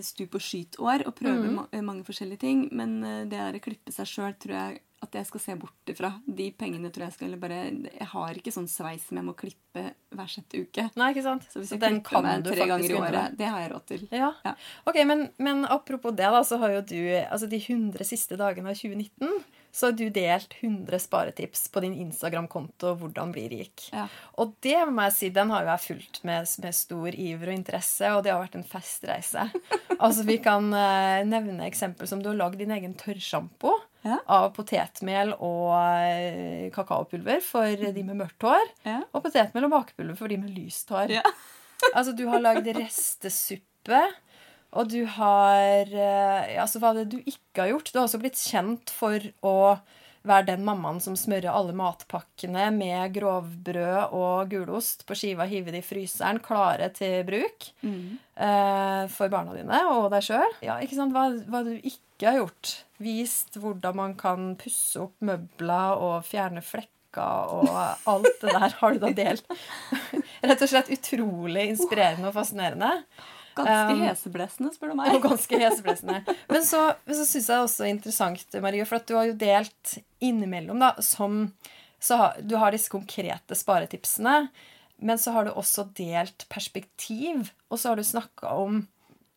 stup 0.05 0.37
og 0.37 0.43
skyt-år 0.43 1.05
og 1.07 1.15
prøve 1.17 1.51
ma 1.51 1.65
mange 1.83 2.05
forskjellige 2.07 2.43
ting. 2.43 2.67
Men 2.75 2.99
eh, 3.03 3.23
det 3.27 3.39
der 3.39 3.57
å 3.59 3.63
klippe 3.63 3.93
seg 3.95 4.09
sjøl 4.09 4.37
tror 4.39 4.55
jeg 4.57 4.83
at 5.05 5.13
jeg 5.13 5.27
skal 5.29 5.41
se 5.43 5.55
bort 5.61 5.91
ifra. 5.91 6.09
De 6.25 6.47
pengene 6.57 6.89
tror 6.89 7.05
jeg 7.05 7.13
skal 7.13 7.27
eller 7.27 7.41
bare 7.41 7.57
Jeg 7.69 8.07
har 8.13 8.39
ikke 8.39 8.53
sånn 8.55 8.69
sveis 8.71 9.03
som 9.05 9.19
jeg 9.19 9.27
må 9.27 9.35
klippe 9.37 9.83
hver 10.09 10.31
sjette 10.31 10.63
uke. 10.63 10.87
Nei, 10.97 11.11
ikke 11.13 11.25
sant? 11.27 11.45
Så 11.51 11.61
hvis 11.61 11.69
Så 11.69 11.77
jeg 11.77 11.83
den 11.83 11.99
klipper 12.01 12.25
meg 12.25 12.47
tre 12.47 12.65
ganger 12.71 12.89
i 12.89 12.97
året, 12.97 13.37
det 13.37 13.51
har 13.51 13.61
jeg 13.61 13.71
råd 13.75 13.85
til. 13.91 14.07
Ja. 14.09 14.31
Ja. 14.47 14.55
Ok, 14.89 14.97
men, 15.05 15.27
men 15.37 15.67
apropos 15.69 16.15
det, 16.17 16.31
da, 16.33 16.41
så 16.47 16.57
har 16.63 16.73
jo 16.79 16.81
du 16.89 16.97
altså 17.19 17.49
de 17.51 17.61
100 17.61 18.09
siste 18.09 18.39
dagene 18.39 18.73
av 18.73 18.79
2019 18.79 19.37
så 19.77 19.91
har 19.91 19.93
du 19.99 20.07
delt 20.09 20.55
100 20.59 20.97
sparetips 21.03 21.67
på 21.73 21.83
din 21.83 21.93
Instagram-konto 22.01 22.95
hvordan 22.97 23.29
blir 23.35 23.51
rik. 23.53 23.83
Ja. 23.93 24.07
Og 24.41 24.55
det 24.65 24.77
må 24.89 25.05
jeg 25.05 25.13
si, 25.13 25.29
den 25.35 25.51
har 25.53 25.67
jo 25.67 25.69
jeg 25.75 25.83
fulgt 25.85 26.21
med, 26.25 26.49
med 26.63 26.73
stor 26.75 27.13
iver 27.13 27.51
og 27.51 27.57
interesse, 27.59 28.09
og 28.15 28.23
det 28.25 28.33
har 28.33 28.41
vært 28.41 28.57
en 28.57 28.65
festreise. 28.65 29.43
altså 30.03 30.25
Vi 30.25 30.39
kan 30.41 30.71
uh, 30.73 31.21
nevne 31.29 31.67
eksempel 31.69 32.09
som 32.09 32.23
du 32.25 32.31
har 32.31 32.39
lagd 32.41 32.57
din 32.63 32.73
egen 32.73 32.97
tørrsjampo 32.97 33.75
Ja. 34.07 34.19
av 34.31 34.51
potetmel 34.55 35.33
og 35.43 35.73
uh, 35.73 36.67
kakaopulver 36.71 37.41
for 37.43 37.67
de 37.93 38.03
med 38.07 38.15
mørkt 38.21 38.45
hår, 38.45 38.69
Ja. 38.87 39.01
og 39.11 39.25
potetmel 39.25 39.65
og 39.67 39.73
bakepulver 39.73 40.15
for 40.17 40.31
de 40.31 40.37
med 40.41 40.53
lyst 40.57 40.89
hår. 40.93 41.11
Altså, 41.93 42.13
du 42.17 42.23
har 42.29 42.39
lagd 42.41 42.65
restesuppe, 42.77 43.99
og 44.77 44.89
du 44.93 45.01
har 45.17 45.89
Altså, 46.61 46.79
hva 46.81 46.91
er 46.93 47.01
det 47.03 47.11
du 47.15 47.17
ikke 47.25 47.63
har 47.63 47.71
gjort? 47.73 47.91
Du 47.93 47.99
har 47.99 48.05
også 48.07 48.19
blitt 48.21 48.37
kjent 48.39 48.91
for 48.93 49.23
å 49.45 49.55
være 50.27 50.49
den 50.49 50.63
mammaen 50.67 50.97
som 50.99 51.15
smører 51.15 51.53
alle 51.55 51.71
matpakkene 51.77 52.65
med 52.75 53.13
grovbrød 53.15 54.11
og 54.17 54.49
gulost 54.51 55.05
på 55.07 55.15
skiva, 55.15 55.45
hive 55.47 55.71
det 55.71 55.79
i 55.79 55.85
fryseren, 55.87 56.41
klare 56.43 56.89
til 56.95 57.21
bruk 57.27 57.69
Mm. 57.85 58.17
eh, 58.35 59.05
for 59.13 59.31
barna 59.31 59.55
dine 59.55 59.79
og 59.93 60.09
deg 60.11 60.25
sjøl. 60.27 60.57
Ja, 60.65 60.75
ikke 60.83 60.97
sant? 60.99 61.15
Hva, 61.15 61.29
hva 61.47 61.63
du 61.63 61.77
ikke 61.79 62.27
har 62.27 62.41
gjort. 62.41 62.73
Vist 62.99 63.55
hvordan 63.61 63.95
man 63.95 64.15
kan 64.19 64.51
pusse 64.59 64.99
opp 65.05 65.15
møbler 65.23 65.95
og 66.01 66.25
fjerne 66.27 66.59
flekker 66.65 66.91
og 67.23 67.71
alt 68.11 68.27
det 68.43 68.51
der 68.51 68.75
har 68.81 68.93
du 68.93 68.99
da 69.05 69.13
delt. 69.15 69.47
Rett 70.43 70.61
og 70.61 70.69
slett 70.69 70.91
utrolig 70.93 71.69
inspirerende 71.71 72.27
og 72.29 72.35
fascinerende. 72.35 72.91
Ganske 73.57 73.95
Um, 73.95 74.01
heseblesende, 74.05 74.71
spør 74.75 74.93
du 74.93 74.97
meg. 74.99 75.17
ganske 75.27 75.59
heseblesende. 75.61 76.21
Men 76.51 76.65
så, 76.67 76.83
så 77.09 77.23
syns 77.25 77.35
jeg 77.35 77.49
det 77.51 77.57
er 77.57 77.65
også 77.67 77.89
interessant, 77.89 78.57
Marie, 78.63 78.85
for 78.89 78.99
at 79.01 79.07
du 79.09 79.15
har 79.17 79.27
jo 79.31 79.37
delt 79.41 79.97
innimellom, 80.23 80.79
da, 80.83 80.93
som 81.03 81.47
så 81.99 82.19
Du 82.45 82.53
har 82.61 82.71
disse 82.75 82.91
konkrete 82.93 83.55
sparetipsene, 83.57 84.49
men 85.01 85.17
så 85.17 85.31
har 85.33 85.47
du 85.47 85.51
også 85.57 85.87
delt 85.97 86.45
perspektiv, 86.53 87.49
og 87.73 87.79
så 87.81 87.89
har 87.91 87.97
du 87.97 88.05
snakka 88.05 88.51
om 88.61 88.83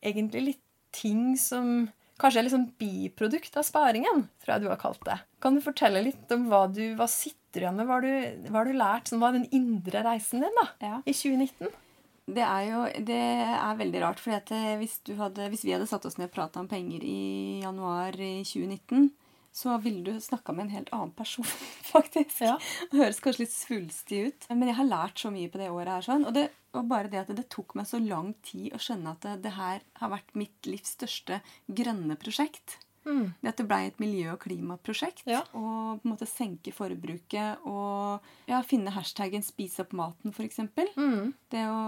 egentlig 0.05 0.43
litt 0.51 0.61
ting 0.93 1.33
som 1.41 1.89
kanskje 2.21 2.43
er 2.43 2.49
sånn 2.53 2.67
biprodukt 2.77 3.55
av 3.57 3.65
sparingen, 3.65 4.27
tror 4.43 4.53
jeg 4.53 4.61
du 4.61 4.69
har 4.69 4.77
kalt 4.81 5.01
det. 5.07 5.15
Kan 5.41 5.57
du 5.57 5.61
fortelle 5.65 6.03
litt 6.05 6.29
om 6.35 6.43
hva 6.51 6.67
du 6.69 6.83
hva 6.99 7.07
sitter 7.09 7.63
igjen 7.65 7.79
med? 7.79 7.87
Hva 7.89 7.97
har 7.97 8.05
du, 8.05 8.43
hva 8.51 8.59
har 8.59 8.69
du 8.69 8.77
lært? 8.77 9.09
Sånn, 9.09 9.21
hva 9.23 9.31
er 9.31 9.39
den 9.39 9.47
indre 9.57 10.03
reisen 10.05 10.45
din 10.45 10.59
da, 10.61 10.67
Ja. 10.85 10.99
i 11.01 11.15
2019? 11.17 11.71
Det 12.31 12.43
er 12.45 12.67
jo 12.69 12.83
det 13.07 13.21
er 13.53 13.79
veldig 13.79 14.03
rart. 14.03 14.21
For 14.23 14.35
hvis, 14.79 14.99
hvis 15.03 15.65
vi 15.65 15.73
hadde 15.75 15.89
satt 15.89 16.05
oss 16.07 16.17
ned 16.19 16.29
og 16.29 16.35
prata 16.35 16.61
om 16.61 16.69
penger 16.71 17.03
i 17.03 17.59
januar 17.63 18.15
i 18.15 18.39
2019, 18.47 19.09
så 19.51 19.75
ville 19.83 20.03
du 20.05 20.19
snakka 20.21 20.53
med 20.55 20.65
en 20.65 20.75
helt 20.77 20.91
annen 20.95 21.11
person, 21.11 21.47
faktisk. 21.93 22.39
Ja. 22.39 22.55
Det 22.91 23.01
høres 23.01 23.19
kanskje 23.23 23.43
litt 23.43 23.55
svulstig 23.55 24.21
ut, 24.29 24.47
men 24.53 24.69
jeg 24.69 24.77
har 24.79 24.87
lært 24.87 25.19
så 25.19 25.31
mye 25.33 25.51
på 25.51 25.59
det 25.59 25.67
året 25.73 25.97
her. 25.97 26.05
sånn, 26.07 26.27
Og 26.29 26.35
det 26.37 26.47
var 26.71 26.87
bare 26.87 27.11
det 27.11 27.23
at 27.25 27.33
det 27.35 27.49
tok 27.51 27.75
meg 27.75 27.89
så 27.89 27.99
lang 27.99 28.31
tid 28.47 28.71
å 28.71 28.79
skjønne 28.79 29.11
at 29.11 29.27
det, 29.27 29.35
det 29.43 29.57
her 29.57 29.83
har 29.99 30.13
vært 30.13 30.31
mitt 30.39 30.71
livs 30.71 30.95
største 30.95 31.41
grønne 31.67 32.15
prosjekt. 32.21 32.79
Mm. 33.05 33.33
Det 33.41 33.49
at 33.49 33.57
det 33.57 33.67
blei 33.67 33.85
et 33.87 33.97
miljø- 34.01 34.33
og 34.33 34.39
klimaprosjekt. 34.43 35.23
Ja. 35.25 35.41
Og 35.57 36.01
på 36.01 36.05
en 36.05 36.11
måte 36.13 36.27
senke 36.29 36.73
forbruket 36.75 37.63
og 37.65 38.21
ja, 38.47 38.61
finne 38.61 38.93
hashtaggen 38.93 39.41
'spis 39.41 39.79
opp 39.81 39.93
maten', 39.97 40.31
f.eks. 40.33 40.59
Mm. 40.97 41.33
Det 41.49 41.63
å 41.65 41.79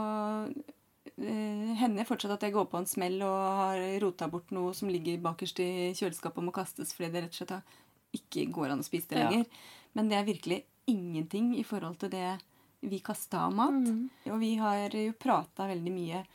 eh, 1.21 1.73
hender 1.77 2.07
fortsatt 2.09 2.31
at 2.37 2.41
jeg 2.47 2.53
går 2.55 2.65
på 2.71 2.77
en 2.81 2.89
smell 2.89 3.21
og 3.21 3.37
har 3.59 3.83
rota 4.01 4.27
bort 4.27 4.51
noe 4.51 4.73
som 4.73 4.89
ligger 4.89 5.21
bakerst 5.21 5.59
i 5.59 5.93
kjøleskapet 5.93 6.37
og 6.41 6.47
må 6.49 6.55
kastes 6.55 6.93
fordi 6.95 7.11
det 7.13 7.23
rett 7.27 7.37
og 7.37 7.41
slett 7.43 7.79
ikke 8.13 8.47
går 8.53 8.73
an 8.73 8.81
å 8.81 8.87
spise 8.87 9.09
det 9.09 9.19
Ja. 9.19 9.29
lenger. 9.29 9.45
Men 9.93 10.09
det 10.09 10.17
er 10.17 10.25
virkelig 10.25 10.63
ingenting 10.87 11.55
i 11.57 11.63
forhold 11.63 11.99
til 11.99 12.09
det 12.09 12.39
vi 12.81 12.99
kasta 12.99 13.45
av 13.45 13.53
mat. 13.53 13.71
Mm. 13.73 14.09
Og 14.33 14.39
vi 14.39 14.55
har 14.59 14.89
jo 14.89 15.13
prata 15.13 15.67
veldig 15.69 15.91
mye, 15.93 16.25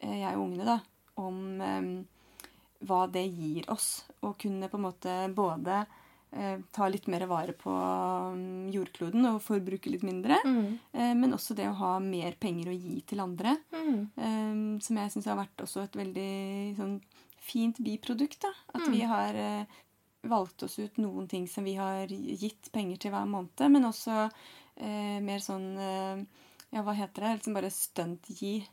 eh, 0.00 0.20
jeg 0.20 0.36
og 0.36 0.44
ungene, 0.50 0.64
da, 0.64 0.80
om 1.16 1.60
eh, 1.60 2.04
hva 2.86 3.06
det 3.10 3.24
gir 3.30 3.68
oss 3.72 4.04
å 4.22 4.34
kunne 4.38 4.68
på 4.68 4.76
en 4.78 4.84
måte 4.86 5.12
både 5.34 5.86
eh, 6.36 6.58
ta 6.74 6.88
litt 6.90 7.06
mer 7.06 7.26
vare 7.30 7.52
på 7.54 7.70
mm, 7.70 8.70
jordkloden 8.74 9.26
og 9.30 9.42
forbruke 9.44 9.90
litt 9.92 10.02
mindre, 10.02 10.38
Mm. 10.44 10.78
eh, 10.92 11.14
men 11.14 11.32
også 11.36 11.54
det 11.54 11.68
å 11.70 11.76
ha 11.78 11.92
mer 12.00 12.32
penger 12.40 12.72
å 12.72 12.74
gi 12.78 13.00
til 13.06 13.20
andre. 13.20 13.56
Mm. 13.72 14.00
eh, 14.16 14.80
som 14.82 14.96
jeg 14.96 15.10
syns 15.14 15.26
har 15.30 15.36
vært 15.38 15.62
også 15.62 15.84
et 15.84 15.92
veldig 16.00 16.76
sånn 16.76 17.00
fint 17.38 17.76
biprodukt. 17.78 18.40
da, 18.42 18.52
At 18.74 18.82
Mm. 18.88 18.92
vi 18.92 19.00
har 19.02 19.34
eh, 19.34 19.64
valgt 20.24 20.62
oss 20.64 20.78
ut 20.78 20.96
noen 20.98 21.28
ting 21.28 21.46
som 21.46 21.64
vi 21.64 21.74
har 21.76 22.06
gitt 22.08 22.72
penger 22.72 22.96
til 22.98 23.10
hver 23.12 23.26
måned, 23.28 23.70
men 23.70 23.84
også 23.84 24.30
eh, 24.76 25.20
mer 25.20 25.38
sånn 25.38 25.76
eh, 25.78 26.24
Ja, 26.74 26.82
hva 26.82 26.92
heter 26.96 27.22
det? 27.22 27.36
Liksom 27.38 27.54
bare 27.54 27.70
stunt-gi 27.70 28.66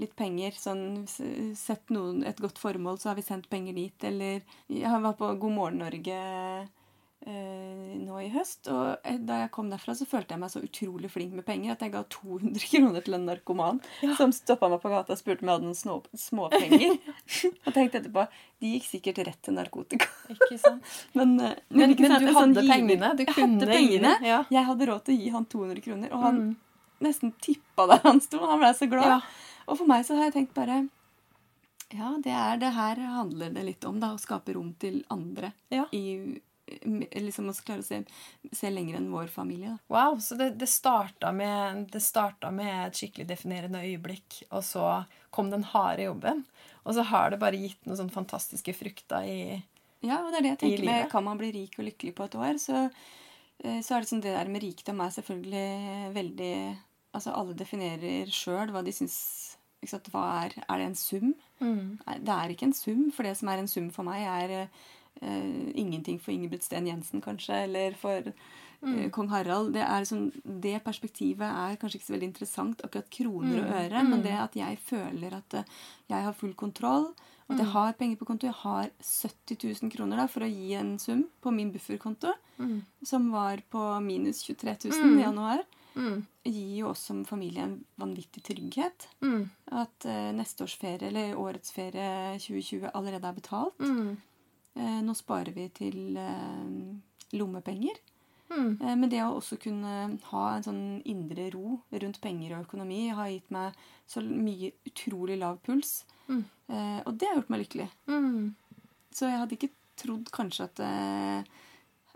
litt 0.00 0.14
penger. 0.18 0.56
Sånn 0.58 1.04
sett 1.08 1.90
noen, 1.94 2.24
et 2.26 2.40
godt 2.42 2.58
formål, 2.58 2.98
så 2.98 3.12
har 3.12 3.18
vi 3.20 3.26
sendt 3.26 3.50
penger 3.52 3.76
dit. 3.76 4.04
Eller 4.10 4.40
Jeg 4.68 5.02
var 5.04 5.12
på 5.18 5.32
God 5.38 5.52
morgen 5.54 5.78
Norge 5.84 6.16
eh, 7.26 7.94
nå 8.04 8.18
i 8.20 8.28
høst, 8.34 8.68
og 8.68 8.98
eh, 9.06 9.16
da 9.24 9.38
jeg 9.44 9.52
kom 9.54 9.70
derfra, 9.72 9.94
så 9.96 10.04
følte 10.08 10.34
jeg 10.34 10.42
meg 10.42 10.50
så 10.52 10.60
utrolig 10.64 11.08
flink 11.12 11.32
med 11.38 11.46
penger 11.46 11.72
at 11.72 11.84
jeg 11.86 11.92
ga 11.94 12.02
200 12.12 12.66
kroner 12.72 13.04
til 13.06 13.16
en 13.16 13.24
narkoman 13.30 13.78
som 14.18 14.34
stoppa 14.34 14.68
meg 14.72 14.82
på 14.82 14.92
gata 14.92 15.14
og 15.14 15.20
spurte 15.22 15.44
om 15.46 15.48
jeg 15.52 15.56
hadde 15.58 15.68
noen 15.70 15.78
snå, 15.78 15.96
småpenger. 16.26 16.98
og 17.64 17.70
tenkte 17.72 18.02
etterpå 18.02 18.26
de 18.60 18.74
gikk 18.74 18.90
sikkert 18.90 19.22
rett 19.30 19.40
til 19.46 19.56
narkotika. 19.56 20.10
Ikke 20.34 20.58
sant? 20.60 20.92
Men, 21.16 21.36
men, 21.38 21.56
Men, 21.70 21.94
ikke 21.94 22.04
men 22.08 22.12
sant, 22.16 22.20
du 22.20 22.28
hadde 22.28 22.36
sånn 22.36 22.54
hadde 22.58 22.66
pengene. 22.74 23.14
Du 23.16 23.24
Jeg 23.24 23.34
hadde 23.38 23.70
pengene. 23.70 24.12
Ja. 24.26 24.42
Jeg 24.52 24.68
hadde 24.68 24.90
råd 24.90 25.02
til 25.06 25.16
å 25.16 25.22
gi 25.22 25.32
han 25.38 25.48
200 25.56 25.84
kroner, 25.88 26.12
og 26.12 26.28
han 26.28 26.42
Mm. 26.44 26.54
nesten 27.04 27.32
tippa 27.42 27.84
der 27.90 28.00
han 28.04 28.20
sto. 28.24 28.38
Han 28.44 28.60
ble 28.62 28.70
så 28.76 28.86
glad. 28.90 29.06
Ja. 29.14 29.18
Og 29.66 29.78
for 29.78 29.88
meg 29.88 30.04
så 30.06 30.18
har 30.18 30.28
jeg 30.28 30.38
tenkt 30.38 30.56
bare 30.56 30.82
Ja, 31.94 32.14
det 32.22 32.32
er 32.34 32.58
det 32.60 32.72
her 32.74 33.00
handler 33.18 33.54
det 33.54 33.68
litt 33.68 33.84
om, 33.88 34.00
da. 34.02 34.14
Å 34.14 34.20
skape 34.20 34.56
rom 34.56 34.72
til 34.80 35.02
andre. 35.14 35.52
Ja. 35.72 35.86
I, 35.94 36.40
liksom 37.20 37.50
å 37.50 37.54
klare 37.64 37.82
å 37.82 37.86
se, 37.86 38.00
se 38.52 38.70
lenger 38.72 38.98
enn 38.98 39.10
vår 39.12 39.28
familie. 39.32 39.74
Da. 39.74 39.94
Wow, 39.94 40.18
så 40.24 40.38
det, 40.38 40.50
det, 40.60 40.68
starta 40.70 41.32
med, 41.32 41.86
det 41.92 42.00
starta 42.02 42.50
med 42.54 42.88
et 42.88 42.98
skikkelig 42.98 43.28
definerende 43.28 43.82
øyeblikk, 43.84 44.42
og 44.50 44.64
så 44.66 44.86
kom 45.34 45.50
den 45.52 45.66
harde 45.74 46.08
jobben. 46.08 46.44
Og 46.84 46.96
så 46.96 47.04
har 47.08 47.32
det 47.32 47.40
bare 47.42 47.60
gitt 47.60 47.84
noen 47.86 48.00
sånne 48.00 48.14
fantastiske 48.14 48.74
frukter 48.76 49.28
i 49.28 49.38
Ja, 50.04 50.20
og 50.20 50.32
det 50.32 50.40
er 50.40 50.46
det 50.46 50.54
jeg 50.54 50.62
tenker 50.64 50.88
med. 50.88 51.10
Kan 51.12 51.28
man 51.28 51.40
bli 51.40 51.52
rik 51.54 51.78
og 51.78 51.88
lykkelig 51.88 52.16
på 52.16 52.26
et 52.26 52.38
år, 52.40 52.58
så, 52.60 52.86
eh, 53.62 53.80
så 53.84 53.96
er 53.96 54.04
det 54.04 54.10
sånn 54.10 54.24
det 54.24 54.34
der 54.36 54.52
med 54.52 54.64
rikdom 54.64 55.04
er 55.04 55.14
selvfølgelig 55.18 55.68
veldig 56.16 56.56
Altså 57.14 57.30
alle 57.30 57.52
definerer 57.54 58.26
sjøl 58.26 58.72
hva 58.74 58.80
de 58.82 58.90
syns 58.90 59.53
sant, 59.90 60.08
er 60.14 60.54
Er 60.68 60.78
det 60.78 60.86
en 60.86 60.94
sum? 60.94 61.34
Mm. 61.60 61.98
det 62.20 62.34
er 62.34 62.50
ikke 62.50 62.66
en 62.66 62.76
sum, 62.76 63.10
for 63.12 63.22
det 63.22 63.36
som 63.36 63.48
er 63.48 63.58
en 63.58 63.68
sum 63.68 63.90
for 63.90 64.04
meg, 64.04 64.22
er 64.22 64.68
uh, 65.22 65.70
ingenting 65.74 66.20
for 66.20 66.32
Ingebrigt 66.32 66.64
Sten 66.64 66.86
Jensen, 66.86 67.22
kanskje, 67.22 67.64
eller 67.64 67.94
for 67.94 68.32
eh, 68.32 69.10
kong 69.10 69.30
Harald. 69.30 69.72
Det, 69.72 69.82
er 69.82 70.04
sånn, 70.04 70.32
det 70.44 70.82
perspektivet 70.84 71.46
er 71.46 71.78
kanskje 71.80 72.00
ikke 72.00 72.08
så 72.08 72.16
veldig 72.16 72.30
interessant, 72.32 72.82
akkurat 72.84 73.10
kroner 73.10 73.62
og 73.62 73.76
øre, 73.78 74.02
men 74.08 74.24
det 74.24 74.34
at 74.34 74.58
jeg 74.58 74.80
føler 74.82 75.38
at 75.38 75.60
uh, 75.60 75.78
jeg 76.10 76.26
har 76.26 76.36
full 76.36 76.54
kontroll, 76.54 77.14
at 77.44 77.60
jeg 77.60 77.68
har 77.74 77.96
penger 77.98 78.16
på 78.16 78.24
konto 78.24 78.46
Jeg 78.46 78.56
har 78.56 78.86
70 79.04 79.58
000 79.82 79.90
kroner 79.92 80.16
da, 80.16 80.24
for 80.32 80.46
å 80.46 80.48
gi 80.48 80.72
en 80.78 80.94
sum 80.98 81.26
på 81.44 81.52
min 81.52 81.72
bufferkonto, 81.74 82.32
som 83.04 83.26
var 83.34 83.60
på 83.68 83.82
minus 84.00 84.40
23 84.46 84.76
000 84.88 85.18
i 85.18 85.24
januar. 85.26 85.60
Mm. 85.94 86.24
Gir 86.44 86.76
jo 86.78 86.90
oss 86.90 87.04
som 87.08 87.24
familie 87.24 87.64
en 87.64 87.76
vanvittig 88.00 88.42
trygghet. 88.44 89.08
Mm. 89.22 89.48
At 89.82 90.06
eh, 90.10 90.30
neste 90.36 90.66
års 90.66 90.76
ferie, 90.80 91.08
eller 91.08 91.38
årets 91.38 91.72
ferie 91.74 92.38
2020, 92.38 92.90
allerede 92.92 93.30
er 93.30 93.38
betalt. 93.38 93.78
Mm. 93.80 94.16
Eh, 94.74 94.98
nå 95.06 95.14
sparer 95.14 95.54
vi 95.54 95.68
til 95.74 96.18
eh, 96.18 97.38
lommepenger. 97.38 98.00
Mm. 98.50 98.78
Eh, 98.80 98.96
men 98.96 99.10
det 99.10 99.22
å 99.24 99.36
også 99.38 99.58
kunne 99.62 99.94
ha 100.30 100.44
en 100.54 100.66
sånn 100.66 100.84
indre 101.10 101.48
ro 101.54 101.78
rundt 101.90 102.20
penger 102.22 102.56
og 102.56 102.66
økonomi 102.66 103.06
har 103.14 103.30
gitt 103.32 103.54
meg 103.54 103.78
så 104.10 104.22
mye 104.24 104.74
utrolig 104.88 105.38
lav 105.40 105.60
puls. 105.64 106.02
Mm. 106.28 106.44
Eh, 106.68 107.00
og 107.04 107.14
det 107.18 107.30
har 107.30 107.40
gjort 107.40 107.54
meg 107.54 107.64
lykkelig. 107.64 107.88
Mm. 108.10 108.54
Så 109.14 109.30
jeg 109.30 109.40
hadde 109.40 109.58
ikke 109.58 109.74
trodd 110.00 110.30
kanskje 110.34 110.66
at 110.66 110.80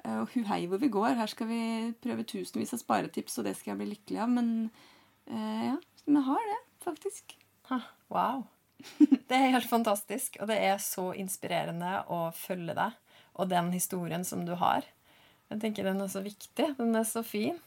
eh, 0.05 0.13
eh, 0.13 0.23
hu 0.35 0.45
hei 0.49 0.61
hvor 0.71 0.81
vi 0.83 0.91
går, 0.93 1.17
her 1.19 1.31
skal 1.31 1.51
vi 1.51 1.61
prøve 2.03 2.27
tusenvis 2.29 2.75
av 2.77 2.83
sparetips, 2.83 3.39
og 3.39 3.49
det 3.49 3.57
skal 3.59 3.75
jeg 3.75 3.81
bli 3.83 3.91
lykkelig 3.95 4.23
av. 4.25 4.33
Men 4.39 4.53
eh, 5.27 5.67
ja, 5.71 5.77
vi 6.07 6.25
har 6.31 6.47
det, 6.53 6.61
faktisk. 6.87 7.37
Ha, 7.73 7.83
Wow. 8.09 8.47
Det 9.29 9.37
er 9.37 9.53
helt 9.53 9.69
fantastisk, 9.69 10.39
og 10.41 10.49
det 10.49 10.57
er 10.65 10.79
så 10.81 11.11
inspirerende 11.19 11.99
å 12.09 12.29
følge 12.33 12.73
deg 12.79 12.95
og 13.39 13.51
den 13.51 13.69
historien 13.75 14.25
som 14.25 14.45
du 14.47 14.55
har. 14.59 14.87
Jeg 15.51 15.61
tenker 15.63 15.87
Den 15.87 16.01
er 16.01 16.11
så 16.13 16.23
viktig. 16.25 16.69
Den 16.79 16.97
er 16.97 17.07
så 17.09 17.23
fin. 17.27 17.59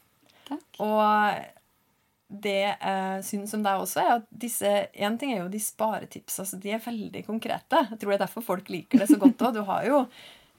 Takk. 0.48 0.80
Og 0.82 2.42
det 2.42 2.58
jeg 2.64 3.24
syns 3.28 3.52
om 3.56 3.64
deg 3.64 3.82
også, 3.82 4.02
er 4.02 4.12
at 4.14 4.28
disse 4.30 4.68
En 4.94 5.18
ting 5.20 5.34
er 5.34 5.42
jo 5.42 5.50
de 5.52 5.60
sparetipsa, 5.60 6.46
så 6.48 6.58
de 6.60 6.72
er 6.72 6.84
veldig 6.84 7.24
konkrete. 7.26 7.82
Jeg 7.90 7.98
tror 8.00 8.12
det 8.12 8.18
er 8.18 8.24
derfor 8.24 8.46
folk 8.46 8.70
liker 8.72 9.02
det 9.02 9.10
så 9.10 9.18
godt 9.20 9.42
òg. 9.44 9.58
Du 9.58 9.64
har 9.68 9.88
jo 9.88 10.04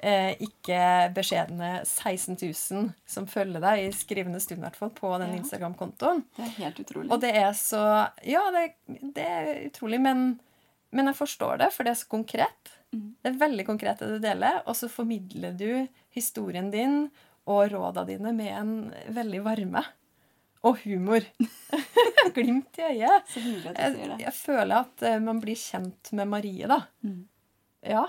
eh, 0.04 0.34
ikke 0.44 0.80
beskjedne 1.16 1.70
16 1.88 2.36
000 2.44 2.90
som 3.10 3.28
følger 3.32 3.64
deg 3.64 3.86
i 3.86 3.92
skrivende 3.96 4.42
stund, 4.44 4.60
i 4.62 4.66
hvert 4.68 4.78
fall, 4.80 4.92
på 4.98 5.12
den 5.22 5.32
Ja. 5.34 5.40
Instagram-kontoen. 5.42 6.24
Det 6.36 6.46
er 6.46 6.54
helt 6.60 6.80
utrolig. 6.84 7.10
Og 7.12 7.22
det 7.24 7.32
er 7.40 7.52
så 7.58 7.84
Ja, 8.28 8.44
det, 8.56 8.66
det 9.16 9.26
er 9.26 9.52
utrolig, 9.70 10.02
men, 10.04 10.40
men 10.92 11.10
jeg 11.12 11.16
forstår 11.20 11.58
det, 11.64 11.72
for 11.74 11.84
det 11.88 11.96
er 11.96 12.02
så 12.04 12.10
konkret. 12.12 12.74
Mm. 12.94 13.16
Det 13.24 13.32
er 13.32 13.42
veldig 13.48 13.66
konkret 13.72 14.00
det 14.04 14.12
du 14.12 14.20
deler, 14.22 14.62
og 14.68 14.76
så 14.78 14.90
formidler 14.92 15.56
du 15.58 15.88
historien 16.14 16.70
din 16.74 17.08
og 17.50 17.72
råda 17.74 18.06
dine 18.08 18.32
med 18.36 18.52
en 18.56 18.74
veldig 19.16 19.42
varme. 19.44 19.82
Og 20.64 20.78
humor. 20.86 21.26
Glimt 22.36 22.78
i 22.80 22.86
øyet. 22.94 23.34
Jeg, 23.36 24.20
jeg 24.22 24.34
føler 24.38 24.78
at 24.86 25.02
eh, 25.04 25.18
man 25.20 25.42
blir 25.44 25.58
kjent 25.60 26.14
med 26.16 26.30
Marie, 26.32 26.70
da. 26.72 26.78
Mm. 27.04 27.26
Ja. 27.84 28.06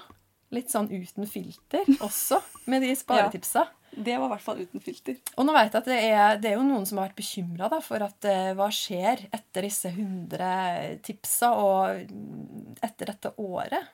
Litt 0.52 0.70
sånn 0.70 0.90
uten 0.92 1.26
filter 1.30 1.88
også, 2.04 2.40
med 2.70 2.84
de 2.84 2.92
sparetipsa. 2.98 3.68
Det 3.94 4.16
var 4.18 4.26
i 4.26 4.32
hvert 4.32 4.42
fall 4.42 4.62
uten 4.64 4.82
filter. 4.82 5.18
Og 5.38 5.46
nå 5.46 5.54
vet 5.54 5.70
jeg 5.70 5.78
at 5.78 5.88
det 5.88 5.98
er, 6.02 6.38
det 6.42 6.50
er 6.50 6.56
jo 6.58 6.66
noen 6.66 6.86
som 6.88 6.98
har 6.98 7.10
vært 7.10 7.20
bekymra 7.20 7.68
for 7.84 8.02
at 8.02 8.26
eh, 8.26 8.52
hva 8.58 8.66
skjer 8.74 9.26
etter 9.34 9.68
disse 9.68 9.92
100 9.92 10.96
tipsa 11.06 11.52
og 11.60 12.80
etter 12.82 13.12
dette 13.12 13.30
året. 13.38 13.92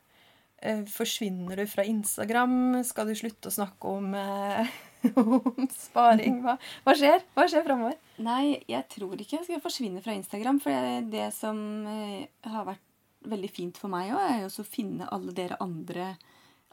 Eh, 0.64 0.82
forsvinner 0.88 1.60
du 1.60 1.66
fra 1.68 1.84
Instagram? 1.84 2.80
Skal 2.86 3.10
du 3.10 3.16
slutte 3.18 3.52
å 3.52 3.56
snakke 3.58 3.92
om, 3.92 4.14
eh, 4.16 4.72
om 5.20 5.68
sparing? 5.74 6.40
Hva, 6.46 6.56
hva 6.86 6.96
skjer? 6.96 7.26
Hva 7.36 7.48
skjer 7.52 7.68
framover? 7.68 8.00
Nei, 8.24 8.56
jeg 8.72 8.88
tror 8.96 9.20
ikke 9.20 9.38
jeg 9.38 9.50
skal 9.50 9.64
forsvinne 9.64 10.04
fra 10.04 10.16
Instagram. 10.16 10.64
For 10.64 10.72
det, 10.72 11.10
det 11.12 11.28
som 11.36 11.60
har 11.84 12.68
vært 12.72 12.86
veldig 13.28 13.52
fint 13.52 13.76
for 13.76 13.92
meg 13.92 14.14
òg, 14.14 14.24
er 14.24 14.44
jo 14.46 14.52
å 14.62 14.68
finne 14.68 15.08
alle 15.12 15.36
dere 15.36 15.60
andre 15.60 16.14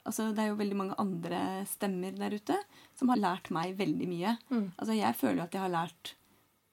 Altså, 0.08 0.30
Det 0.34 0.44
er 0.44 0.54
jo 0.54 0.62
veldig 0.62 0.78
mange 0.80 0.96
andre 1.02 1.42
stemmer 1.70 2.16
der 2.16 2.38
ute 2.40 2.56
som 2.98 3.12
har 3.12 3.20
lært 3.20 3.52
meg 3.54 3.76
veldig 3.78 4.08
mye. 4.08 4.38
Mm. 4.50 4.70
Altså, 4.78 4.96
Jeg 4.96 5.20
føler 5.20 5.42
jo 5.42 5.48
at 5.50 5.58
jeg 5.60 5.66
har 5.66 5.76
lært 5.76 6.14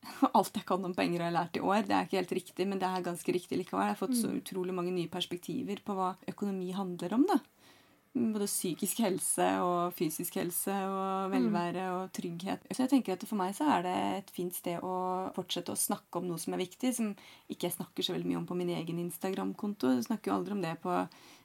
alt 0.36 0.56
jeg 0.58 0.66
kan 0.68 0.84
om 0.84 0.94
penger, 0.94 1.22
har 1.22 1.30
jeg 1.30 1.38
lært 1.38 1.58
i 1.58 1.64
år. 1.64 1.82
Det 1.88 1.96
er 1.96 2.06
ikke 2.06 2.20
helt 2.20 2.36
riktig, 2.40 2.68
men 2.68 2.80
det 2.80 2.88
er 2.88 3.04
ganske 3.06 3.34
riktig 3.34 3.58
likevel. 3.60 3.86
Jeg 3.88 3.96
har 3.96 4.00
fått 4.00 4.18
så 4.20 4.30
utrolig 4.32 4.74
mange 4.76 4.92
nye 4.92 5.10
perspektiver 5.12 5.80
på 5.84 5.96
hva 5.96 6.14
økonomi 6.30 6.72
handler 6.76 7.16
om. 7.16 7.26
da. 7.30 7.40
både 8.14 8.46
psykisk 8.46 9.00
helse 9.02 9.46
og 9.58 9.94
fysisk 9.98 10.36
helse 10.38 10.70
og 10.70 11.32
velvære 11.32 11.86
og 11.96 12.12
trygghet. 12.14 12.62
Så 12.70 12.84
jeg 12.84 12.90
tenker 12.92 13.16
at 13.16 13.24
for 13.26 13.34
meg 13.40 13.56
så 13.56 13.66
er 13.74 13.82
det 13.82 13.94
et 14.20 14.30
fint 14.30 14.54
sted 14.54 14.78
å 14.86 15.32
fortsette 15.34 15.74
å 15.74 15.80
snakke 15.80 16.20
om 16.20 16.28
noe 16.28 16.38
som 16.38 16.54
er 16.54 16.62
viktig, 16.62 16.92
som 16.94 17.08
ikke 17.50 17.66
jeg 17.66 17.74
snakker 17.74 18.06
så 18.06 18.14
veldig 18.14 18.28
mye 18.30 18.38
om 18.38 18.46
på 18.46 18.54
min 18.54 18.70
egen 18.70 19.00
Instagram-konto. 19.02 19.96
Jeg 19.96 20.06
snakker 20.06 20.30
jo 20.30 20.36
aldri 20.36 20.54
om 20.54 20.62
det 20.62 20.76
på 20.84 20.94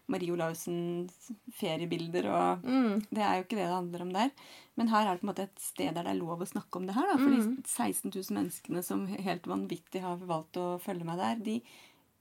Marie 0.09 0.33
Olavsens 0.33 1.29
feriebilder 1.59 2.29
og 2.33 2.65
Det 3.09 3.21
er 3.23 3.37
jo 3.37 3.45
ikke 3.45 3.57
det 3.57 3.65
det 3.65 3.75
handler 3.75 4.05
om 4.05 4.13
der. 4.15 4.31
Men 4.79 4.89
her 4.93 5.05
er 5.05 5.13
det 5.13 5.21
på 5.21 5.27
en 5.27 5.31
måte 5.31 5.45
et 5.47 5.61
sted 5.61 5.93
der 5.93 6.07
det 6.07 6.13
er 6.13 6.19
lov 6.21 6.41
å 6.41 6.49
snakke 6.49 6.79
om 6.79 6.87
det 6.87 6.95
her. 6.95 7.11
Da. 7.11 7.17
For 7.19 7.35
de 7.35 7.63
16 7.67 8.11
000 8.15 8.37
menneskene 8.37 8.83
som 8.85 9.05
helt 9.11 9.47
vanvittig 9.49 10.01
har 10.05 10.21
valgt 10.29 10.59
å 10.61 10.67
følge 10.81 11.07
meg 11.07 11.19
der, 11.21 11.41
de, 11.45 11.57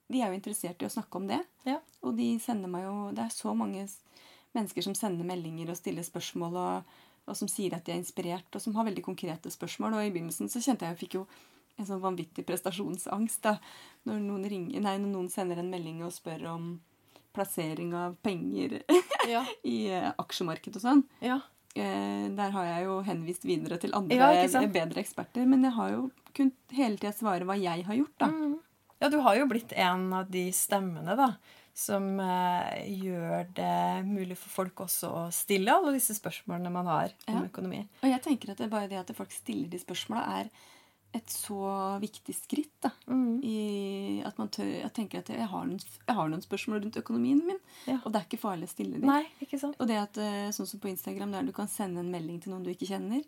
de 0.09 0.23
er 0.23 0.33
jo 0.33 0.39
interessert 0.39 0.83
i 0.83 0.89
å 0.89 0.93
snakke 0.93 1.21
om 1.21 1.29
det. 1.31 1.41
Ja. 1.69 1.79
Og 2.03 2.17
de 2.19 2.33
sender 2.43 2.71
meg 2.73 2.87
jo 2.89 2.97
Det 3.17 3.27
er 3.27 3.35
så 3.35 3.55
mange 3.55 3.87
mennesker 4.57 4.85
som 4.85 4.97
sender 4.97 5.29
meldinger 5.29 5.71
og 5.71 5.79
stiller 5.79 6.07
spørsmål, 6.07 6.57
og, 6.57 6.97
og 7.29 7.37
som 7.37 7.51
sier 7.51 7.77
at 7.77 7.87
de 7.87 7.95
er 7.95 8.01
inspirert, 8.01 8.49
og 8.55 8.65
som 8.65 8.75
har 8.79 8.89
veldig 8.89 9.05
konkrete 9.07 9.53
spørsmål. 9.53 9.99
Og 9.99 10.09
i 10.09 10.13
begynnelsen 10.15 10.51
så 10.51 10.63
kjente 10.65 10.87
jeg 10.89 10.97
jeg 10.97 11.03
fikk 11.05 11.19
jo 11.21 11.27
en 11.79 11.87
sånn 11.87 12.03
vanvittig 12.03 12.45
prestasjonsangst 12.47 13.45
da, 13.45 13.55
når 14.09 14.23
noen, 14.25 14.47
ringer, 14.51 14.83
nei, 14.83 14.97
når 14.99 15.13
noen 15.13 15.29
sender 15.31 15.61
en 15.63 15.71
melding 15.71 16.03
og 16.03 16.15
spør 16.15 16.49
om 16.57 16.73
plassering 17.39 17.95
av 17.97 18.19
penger 18.27 18.81
Ja. 19.31 19.45
i 19.65 19.79
eh, 19.95 20.11
aksjemarkedet 20.19 20.81
og 20.83 20.85
sånn. 20.91 21.07
ja. 21.25 21.39
Eh, 21.79 22.25
der 22.35 22.51
har 22.51 22.65
jeg 22.67 22.87
jo 22.89 22.95
henvist 23.07 23.45
videre 23.47 23.77
til 23.79 23.93
andre 23.95 24.17
Ja, 24.17 24.67
bedre 24.73 24.99
eksperter. 25.05 25.45
Men 25.47 25.63
jeg 25.63 25.75
har 25.77 25.93
jo 25.93 26.01
kunnet 26.35 26.75
hele 26.75 26.97
tida 26.99 27.13
svare 27.15 27.47
hva 27.47 27.55
jeg 27.61 27.85
har 27.87 27.95
gjort, 28.01 28.15
da. 28.19 28.29
Ja, 28.99 29.11
du 29.13 29.21
har 29.23 29.37
jo 29.39 29.45
blitt 29.47 29.71
en 29.79 30.09
av 30.17 30.27
de 30.33 30.49
stemmene 30.57 31.15
da, 31.21 31.29
som 31.79 32.09
eh, 32.25 32.81
gjør 33.05 33.45
det 33.55 33.77
mulig 34.09 34.35
for 34.41 34.51
folk 34.65 34.83
også 34.89 35.13
å 35.21 35.21
stille 35.31 35.71
alle 35.71 35.93
disse 35.95 36.17
spørsmålene 36.19 36.73
man 36.75 36.91
har 36.91 37.15
om 37.31 37.45
økonomi. 37.45 37.85
Og 38.03 38.09
jeg 38.11 38.25
tenker 38.27 38.51
at 38.57 38.59
det 38.59 38.67
er 38.67 38.75
bare 38.75 38.91
det 38.91 38.99
at 39.05 39.15
folk 39.15 39.31
stiller 39.37 39.71
de 39.71 39.79
spørsmåla, 39.79 40.25
er 40.41 40.51
et 41.15 41.27
så 41.33 41.99
viktig 42.01 42.35
skritt. 42.37 42.73
da, 42.83 42.91
Mm. 43.07 43.41
i 43.43 44.23
At 44.27 44.37
man 44.39 44.49
tør 44.49 44.67
Jeg 44.67 44.93
tenker 44.95 45.19
at 45.19 45.29
jeg 45.29 45.47
har 45.49 45.65
noen, 45.65 45.81
jeg 46.07 46.15
har 46.15 46.29
noen 46.29 46.43
spørsmål 46.43 46.83
rundt 46.85 46.97
økonomien 46.97 47.41
min, 47.47 47.59
Ja. 47.87 47.99
og 48.05 48.13
det 48.13 48.21
er 48.21 48.27
ikke 48.27 48.41
farlig 48.43 48.65
å 48.69 48.75
stille 48.75 49.01
dem. 49.01 49.07
Nei, 49.09 49.25
ikke 49.41 49.59
sant? 49.59 49.77
Og 49.81 49.87
det 49.89 49.97
at 49.97 50.19
eh, 50.19 50.51
sånn 50.51 50.67
som 50.67 50.81
på 50.81 50.89
Instagram, 50.91 51.33
der 51.33 51.43
du 51.43 51.53
kan 51.53 51.67
sende 51.69 52.01
en 52.01 52.11
melding 52.13 52.41
til 52.43 52.53
noen 52.53 52.63
du 52.65 52.71
ikke 52.71 52.87
kjenner, 52.89 53.25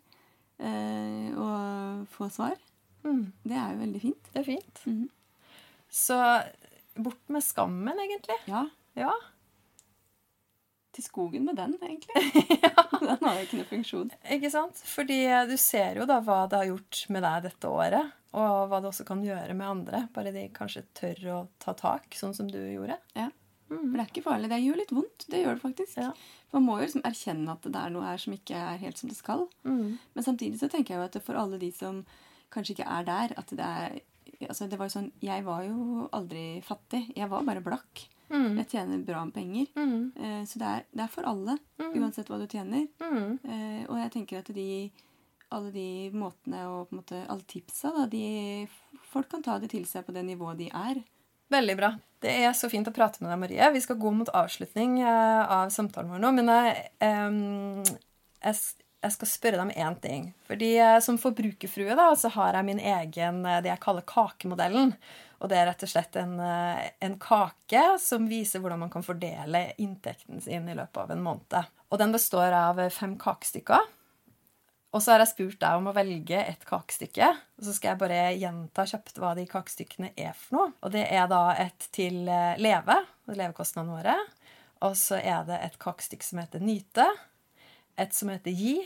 eh, 0.59 1.33
og 1.37 2.07
få 2.09 2.31
svar, 2.31 2.57
Mm. 3.03 3.33
det 3.47 3.57
er 3.57 3.73
jo 3.73 3.79
veldig 3.87 4.01
fint. 4.01 4.23
Det 4.35 4.40
er 4.40 4.45
fint. 4.45 4.81
Mm. 4.87 5.09
Så 5.90 6.45
bort 6.97 7.29
med 7.29 7.43
skammen, 7.43 7.97
egentlig. 7.97 8.37
Ja, 8.47 8.66
Ja. 8.97 9.12
Til 10.96 11.05
skogen 11.07 11.44
med 11.46 11.59
den, 11.61 11.76
egentlig. 11.81 12.14
ja. 12.64 12.72
Den 13.00 13.24
har 13.24 13.38
jo 13.38 13.44
ikke 13.46 13.61
noe 13.61 13.68
funksjon. 13.70 14.11
Ikke 14.37 14.50
sant? 14.53 14.81
Fordi 14.87 15.20
du 15.48 15.55
ser 15.61 16.00
jo 16.00 16.07
da 16.09 16.18
hva 16.24 16.42
det 16.50 16.59
har 16.61 16.70
gjort 16.70 17.03
med 17.14 17.24
deg 17.24 17.46
dette 17.48 17.70
året, 17.70 18.16
og 18.37 18.57
hva 18.70 18.81
det 18.83 18.90
også 18.90 19.07
kan 19.09 19.22
gjøre 19.24 19.57
med 19.59 19.66
andre. 19.66 20.03
Bare 20.14 20.33
de 20.35 20.48
kanskje 20.55 20.85
tør 20.96 21.22
å 21.35 21.38
ta 21.62 21.74
tak, 21.79 22.11
sånn 22.18 22.37
som 22.37 22.50
du 22.50 22.59
gjorde. 22.61 22.98
Ja. 23.16 23.31
Men 23.70 23.94
det 23.94 24.03
er 24.03 24.11
ikke 24.11 24.26
farlig. 24.26 24.50
Det 24.50 24.59
gjør 24.64 24.79
litt 24.81 24.92
vondt. 24.94 25.26
Det 25.31 25.40
gjør 25.44 25.57
det 25.57 25.62
faktisk. 25.62 25.98
Ja. 26.03 26.11
Man 26.50 26.66
må 26.66 26.76
jo 26.79 26.87
liksom 26.88 27.05
erkjenne 27.07 27.55
at 27.55 27.66
det 27.70 27.79
er 27.81 27.92
noe 27.94 28.07
her 28.09 28.18
som 28.18 28.35
ikke 28.35 28.59
er 28.59 28.81
helt 28.83 28.98
som 28.98 29.11
det 29.11 29.18
skal. 29.18 29.46
Men 29.62 30.26
samtidig 30.26 30.59
så 30.59 30.68
tenker 30.70 30.96
jeg 30.96 31.00
jo 31.00 31.07
at 31.07 31.18
for 31.22 31.38
alle 31.38 31.61
de 31.62 31.70
som 31.74 32.03
kanskje 32.50 32.74
ikke 32.74 32.88
er 32.90 33.07
der 33.07 33.35
at 33.38 33.53
det 33.55 33.66
er 33.66 34.00
altså 34.48 34.66
det 34.70 34.79
var 34.81 34.88
jo 34.88 34.94
sånn, 34.96 35.11
Jeg 35.22 35.44
var 35.46 35.64
jo 35.66 36.09
aldri 36.16 36.62
fattig. 36.64 37.05
Jeg 37.16 37.31
var 37.31 37.46
bare 37.46 37.62
blakk. 37.64 38.07
Jeg 38.31 38.66
tjener 38.71 38.99
bra 39.05 39.25
med 39.25 39.35
penger. 39.35 39.66
Eh, 39.77 40.43
Så 40.47 40.59
det 40.59 40.66
er, 40.66 40.85
det 40.95 41.03
er 41.05 41.09
for 41.12 41.27
alle, 41.27 41.59
uansett 41.81 42.29
hva 42.31 42.38
du 42.38 42.47
tjener. 42.47 42.87
Eh, 43.01 43.85
Og 43.88 43.97
jeg 43.99 44.11
tenker 44.14 44.38
at 44.38 44.51
de, 44.55 44.90
alle 45.51 45.71
de 45.75 46.11
måtene 46.14 46.61
og 46.71 46.93
måte 46.95 47.25
alle 47.29 47.43
tipsa 47.51 47.90
da, 47.97 48.07
de, 48.07 48.69
Folk 49.11 49.29
kan 49.33 49.43
ta 49.43 49.59
det 49.59 49.71
til 49.73 49.85
seg 49.87 50.05
på 50.07 50.12
det 50.14 50.23
nivået 50.25 50.59
de 50.59 50.69
er. 50.71 51.01
Veldig 51.51 51.75
bra. 51.77 51.88
Det 52.23 52.31
er 52.45 52.53
så 52.55 52.69
fint 52.71 52.87
å 52.87 52.93
prate 52.95 53.19
med 53.25 53.31
deg, 53.33 53.38
Marie. 53.40 53.71
Vi 53.75 53.81
skal 53.83 53.97
gå 53.99 54.11
mot 54.14 54.29
avslutning 54.38 55.01
eh, 55.03 55.40
av 55.51 55.73
samtalen 55.75 56.12
vår 56.12 56.21
nå. 56.23 56.31
Men 56.37 56.47
jeg, 56.53 56.85
em, 57.03 57.83
jeg, 58.45 58.55
jeg 59.03 59.12
skal 59.16 59.27
spørre 59.33 59.59
deg 59.59 59.64
om 59.64 59.73
én 59.75 59.97
ting. 60.01 60.29
Fordi 60.47 60.69
eh, 60.79 61.01
Som 61.03 61.19
forbrukerfrue 61.19 61.97
da, 61.99 62.12
så 62.14 62.31
har 62.37 62.55
jeg 62.55 62.69
min 62.71 62.79
egen 62.79 63.43
eh, 63.45 63.59
det 63.64 63.73
jeg 63.73 63.83
kaller 63.83 64.07
kakemodellen. 64.07 64.95
Og 65.40 65.48
Det 65.48 65.57
er 65.57 65.70
rett 65.70 65.85
og 65.87 65.88
slett 65.88 66.16
en, 66.20 66.35
eh, 66.40 66.90
en 67.00 67.16
kake 67.18 67.85
som 68.00 68.29
viser 68.29 68.61
hvordan 68.61 68.83
man 68.83 68.90
kan 68.92 69.05
fordele 69.05 69.70
inntekten 69.81 70.40
sin 70.40 70.68
i 70.68 70.76
løpet 70.76 71.00
av 71.00 71.14
en 71.14 71.22
måned. 71.24 71.70
Og 71.90 71.98
Den 71.98 72.12
består 72.12 72.53
av 72.53 72.83
fem 72.90 73.16
kakestykker. 73.18 73.88
Og 74.90 75.03
så 75.03 75.12
har 75.12 75.22
jeg 75.22 75.31
spurt 75.31 75.61
deg 75.62 75.79
om 75.79 75.87
å 75.87 75.94
velge 75.94 76.38
et 76.42 76.64
kakestykke. 76.66 77.29
Og 77.59 77.66
så 77.66 77.74
skal 77.76 77.92
jeg 77.92 78.00
bare 78.03 78.22
gjenta 78.35 78.87
kjapt 78.90 79.20
hva 79.22 79.37
de 79.38 79.46
kakestykkene 79.46 80.11
er 80.18 80.35
for 80.35 80.57
noe. 80.57 80.72
Og 80.83 80.94
det 80.96 81.05
er 81.07 81.29
da 81.31 81.44
et 81.62 81.87
til 81.94 82.26
eh, 82.29 82.59
leve, 82.59 82.98
levekostnadene 83.31 83.94
våre. 83.94 84.16
Og 84.87 84.96
så 84.98 85.20
er 85.22 85.44
det 85.46 85.61
et 85.62 85.79
kakestykke 85.81 86.26
som 86.26 86.42
heter 86.42 86.64
nyte. 86.64 87.07
Et 88.00 88.16
som 88.16 88.33
heter 88.33 88.57
gi. 88.57 88.81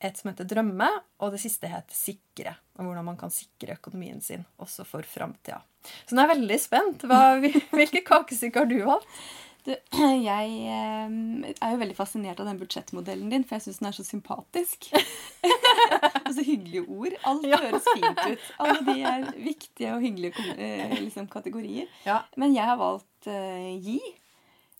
Et 0.00 0.16
som 0.16 0.30
heter 0.30 0.48
drømme. 0.48 0.88
Og 1.20 1.34
det 1.34 1.42
siste 1.42 1.68
heter 1.70 1.96
sikre. 1.96 2.56
Og 2.78 2.88
hvordan 2.88 3.06
man 3.10 3.20
kan 3.20 3.32
sikre 3.34 3.76
økonomien 3.76 4.22
sin 4.24 4.46
også 4.62 4.86
for 4.88 5.06
framtida. 5.06 5.60
Så 6.06 6.16
nå 6.16 6.22
er 6.22 6.28
jeg 6.28 6.36
veldig 6.38 6.58
spent. 6.60 7.06
Hva, 7.08 7.22
hvilke 7.78 8.04
kakestykker 8.06 8.64
har 8.64 8.70
du 8.70 8.80
valgt? 8.88 9.22
Du, 9.66 9.74
jeg 10.30 10.52
eh, 10.72 11.10
er 11.52 11.74
jo 11.74 11.80
veldig 11.82 11.96
fascinert 11.96 12.40
av 12.40 12.48
den 12.48 12.60
budsjettmodellen 12.60 13.28
din, 13.32 13.44
for 13.44 13.58
jeg 13.58 13.66
syns 13.66 13.80
den 13.82 13.90
er 13.90 13.96
så 13.98 14.06
sympatisk. 14.06 14.88
og 14.94 16.32
så 16.36 16.46
hyggelige 16.46 16.86
ord. 16.86 17.18
Alt 17.28 17.46
høres 17.50 17.90
fint 17.92 18.24
ut. 18.24 18.48
Alle 18.64 18.80
de 18.88 18.96
er 19.12 19.28
viktige 19.36 19.92
og 19.96 20.06
hyggelige 20.06 20.46
eh, 20.56 20.96
liksom, 21.02 21.28
kategorier. 21.32 21.90
Ja. 22.06 22.22
Men 22.40 22.56
jeg 22.56 22.68
har 22.70 22.80
valgt 22.80 23.28
uh, 23.28 23.68
gi. 23.84 24.00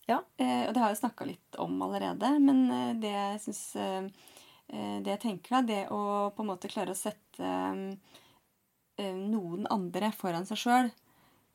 Ja. 0.09 0.23
Uh, 0.41 0.65
og 0.67 0.73
det 0.75 0.83
har 0.83 0.95
jeg 0.95 1.03
snakka 1.03 1.29
litt 1.29 1.61
om 1.61 1.77
allerede. 1.85 2.33
Men 2.41 2.65
det 3.03 3.13
jeg 3.13 3.43
syns 3.45 3.65
eh, 3.77 4.29
Det 4.71 5.11
jeg 5.11 5.23
tenker 5.25 5.57
da, 5.57 5.61
det 5.67 5.81
å 5.91 6.31
på 6.35 6.45
en 6.45 6.51
måte 6.53 6.71
klare 6.71 6.95
å 6.95 6.99
sette 6.99 7.43
eh, 7.43 9.15
noen 9.17 9.67
andre 9.73 10.13
foran 10.15 10.47
seg 10.47 10.61
sjøl, 10.63 10.91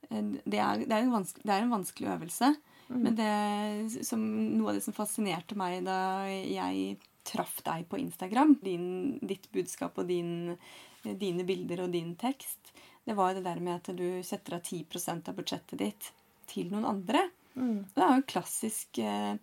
det, 0.09 0.21
det, 0.43 0.59
det 0.59 0.97
er 0.99 1.61
en 1.63 1.71
vanskelig 1.71 2.11
øvelse. 2.11 2.51
Men 2.87 3.15
det 3.17 4.03
som, 4.05 4.21
noe 4.57 4.73
av 4.73 4.77
det 4.77 4.83
som 4.85 4.93
fascinerte 4.93 5.57
meg 5.57 5.85
da 5.87 6.27
jeg 6.29 6.97
traff 7.25 7.57
deg 7.65 7.87
på 7.89 7.97
Instagram, 7.97 8.57
din, 8.61 8.87
ditt 9.25 9.47
budskap 9.53 9.97
og 10.01 10.09
din, 10.09 10.53
dine 11.03 11.45
bilder 11.47 11.85
og 11.85 11.95
din 11.95 12.13
tekst, 12.19 12.75
det 13.05 13.15
var 13.17 13.33
det 13.33 13.45
der 13.45 13.61
med 13.61 13.79
at 13.79 13.89
du 13.97 14.21
setter 14.25 14.59
av 14.59 14.65
10% 14.65 15.31
av 15.31 15.37
budsjettet 15.37 15.81
ditt 15.81 16.11
til 16.49 16.69
noen 16.73 16.85
andre. 16.89 17.25
Det 17.95 18.03
er 18.03 18.11
jo 18.11 18.19
en 18.19 18.29
klassisk, 18.29 18.99
eh, 19.01 19.37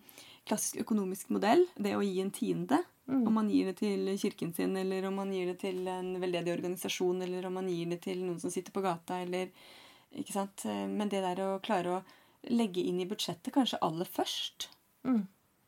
klassisk 0.46 0.82
økonomisk 0.85 1.30
modell, 1.35 1.64
det 1.74 1.96
å 1.96 2.04
gi 2.04 2.20
en 2.22 2.32
tiende. 2.35 2.82
Om 3.27 3.35
man 3.35 3.49
gir 3.51 3.67
det 3.67 3.77
til 3.81 4.07
kirken 4.19 4.53
sin, 4.55 4.77
eller 4.77 5.05
om 5.09 5.17
man 5.19 5.33
gir 5.35 5.47
det 5.51 5.59
til 5.61 5.87
en 5.91 6.15
veldedig 6.23 6.53
organisasjon, 6.55 7.23
eller 7.23 7.47
om 7.49 7.55
man 7.59 7.69
gir 7.69 7.87
det 7.91 8.01
til 8.05 8.21
noen 8.23 8.38
som 8.41 8.51
sitter 8.51 8.73
på 8.73 8.81
gata, 8.85 9.19
eller 9.25 9.51
ikke 10.15 10.33
sant? 10.33 10.65
Eh, 10.67 10.87
Men 10.87 11.09
det 11.09 11.23
der 11.25 11.41
å 11.43 11.61
klare 11.61 11.97
å 11.97 12.03
legge 12.51 12.81
inn 12.83 13.01
i 13.01 13.07
budsjettet 13.07 13.53
kanskje 13.55 13.79
aller 13.83 14.05
først 14.07 14.69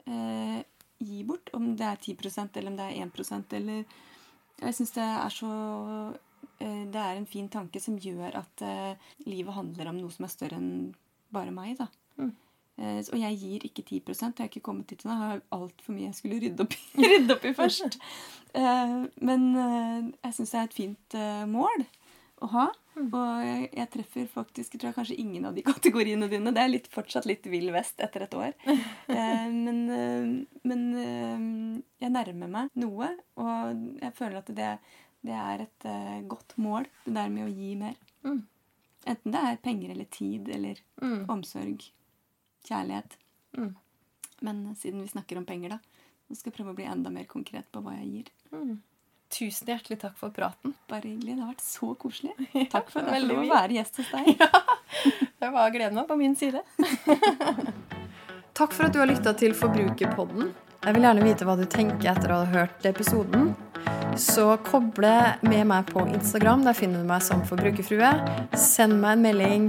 eh, 0.06 0.62
Gi 1.04 1.24
bort, 1.24 1.50
om 1.52 1.74
det 1.76 1.84
er 1.84 1.96
10% 1.96 2.56
eller 2.56 2.70
om 2.70 2.76
det 2.78 2.84
er 2.86 3.06
1% 3.06 3.52
eller 3.58 3.84
Jeg 4.62 4.74
syns 4.74 4.92
det 4.94 5.02
er 5.02 5.28
så 5.34 5.50
eh, 6.60 6.84
Det 6.86 7.00
er 7.02 7.16
en 7.18 7.26
fin 7.26 7.48
tanke 7.48 7.80
som 7.82 7.98
gjør 7.98 8.34
at 8.40 8.62
eh, 8.62 8.94
livet 9.26 9.54
handler 9.54 9.90
om 9.90 9.98
noe 10.00 10.10
som 10.14 10.24
er 10.24 10.32
større 10.32 10.56
enn 10.62 10.94
bare 11.34 11.50
meg, 11.50 11.76
da. 11.78 11.88
Eh, 12.22 12.30
Og 12.78 13.18
jeg 13.20 13.36
gir 13.38 13.64
ikke 13.68 13.84
10 13.86 14.00
Jeg 14.08 14.32
har 14.38 14.48
ikke 14.48 14.60
kommet 14.66 14.88
dit 14.90 15.04
ennå. 15.04 15.14
Jeg 15.14 15.30
har 15.30 15.42
altfor 15.54 15.94
mye 15.94 16.08
jeg 16.08 16.14
skulle 16.18 16.40
rydde 16.42 16.64
opp 16.66 16.74
i, 16.74 17.02
rydde 17.12 17.36
opp 17.36 17.44
i 17.44 17.52
først. 17.60 17.98
Eh, 18.54 18.96
Men 19.20 19.44
eh, 19.56 20.08
jeg 20.24 20.34
syns 20.38 20.50
det 20.54 20.58
er 20.62 20.64
et 20.70 20.74
fint 20.80 21.14
eh, 21.20 21.44
mål 21.46 21.84
å 22.42 22.48
ha. 22.50 22.64
Og 22.94 23.40
jeg, 23.74 23.88
treffer 23.90 24.26
faktisk 24.30 24.74
jeg 24.74 24.80
tror 24.82 24.90
jeg 24.92 24.96
kanskje 24.98 25.16
ingen 25.18 25.46
av 25.48 25.54
de 25.56 25.62
kategoriene 25.70 26.28
dine. 26.30 26.52
Det 26.54 26.62
er 26.62 26.70
litt, 26.70 26.90
fortsatt 26.92 27.26
litt 27.30 27.46
vill 27.50 27.70
vest 27.74 27.98
etter 28.02 28.26
et 28.26 28.34
år. 28.38 28.52
Eh, 28.66 29.48
men 29.54 29.80
eh, 29.90 30.28
men 30.66 30.84
eh, 30.98 31.48
jeg 32.04 32.14
nærmer 32.14 32.50
meg 32.58 32.70
noe, 32.78 33.08
og 33.38 33.86
jeg 34.02 34.14
føler 34.18 34.38
at 34.42 34.50
det, 34.54 34.68
det 35.26 35.34
er 35.46 35.64
et 35.66 35.86
eh, 35.90 36.20
godt 36.30 36.54
mål, 36.62 36.86
det 37.06 37.14
der 37.18 37.32
med 37.34 37.46
å 37.48 37.54
gi 37.54 37.74
mer. 37.80 37.98
Enten 39.04 39.34
det 39.34 39.40
er 39.46 39.58
penger 39.60 39.90
eller 39.92 40.06
tid 40.14 40.48
eller 40.54 40.78
omsorg, 41.28 41.82
kjærlighet. 42.68 43.18
Men 44.44 44.64
siden 44.78 45.04
vi 45.04 45.12
snakker 45.12 45.38
om 45.40 45.46
penger, 45.48 45.76
da, 45.76 45.78
så 46.28 46.38
skal 46.38 46.50
jeg 46.50 46.58
prøve 46.58 46.74
å 46.74 46.78
bli 46.78 46.88
enda 46.90 47.12
mer 47.12 47.28
konkret 47.30 47.70
på 47.72 47.82
hva 47.84 47.94
jeg 48.00 48.10
gir. 48.10 48.34
Tusen 49.34 49.70
hjertelig 49.72 49.98
takk 50.02 50.18
for 50.18 50.30
praten. 50.34 50.74
Bare 50.90 51.08
hyggelig. 51.08 51.34
Det 51.34 51.42
har 51.42 51.52
vært 51.54 51.64
så 51.64 51.94
koselig. 51.98 52.34
Takk 52.74 52.92
for 52.92 53.02
at 53.02 53.16
jeg 53.16 53.26
fikk 53.30 53.50
være 53.50 53.78
gjest 53.78 53.98
hos 53.98 54.12
deg. 54.12 54.44
Det 55.42 55.48
var 55.50 55.72
gleden 55.74 55.98
var 55.98 56.06
på 56.08 56.16
min 56.16 56.36
side. 56.38 56.60
takk 58.58 58.72
for 58.72 58.86
at 58.86 58.94
du 58.94 59.00
har 59.02 59.08
lytta 59.10 59.34
til 59.36 59.52
Forbrukerpodden. 59.58 60.52
Jeg 60.84 60.96
vil 60.96 61.04
gjerne 61.04 61.24
vite 61.26 61.48
hva 61.48 61.56
du 61.58 61.64
tenker 61.68 62.12
etter 62.14 62.32
å 62.32 62.38
ha 62.44 62.46
hørt 62.52 62.86
episoden. 62.88 63.50
Så 64.20 64.46
koble 64.64 65.12
med 65.44 65.66
meg 65.68 65.90
på 65.90 66.06
Instagram. 66.06 66.62
Der 66.64 66.78
finner 66.78 67.02
du 67.02 67.10
meg 67.10 67.24
som 67.26 67.42
forbrukerfrue. 67.48 68.12
Send 68.56 69.00
meg 69.02 69.18
en 69.18 69.26
melding. 69.26 69.68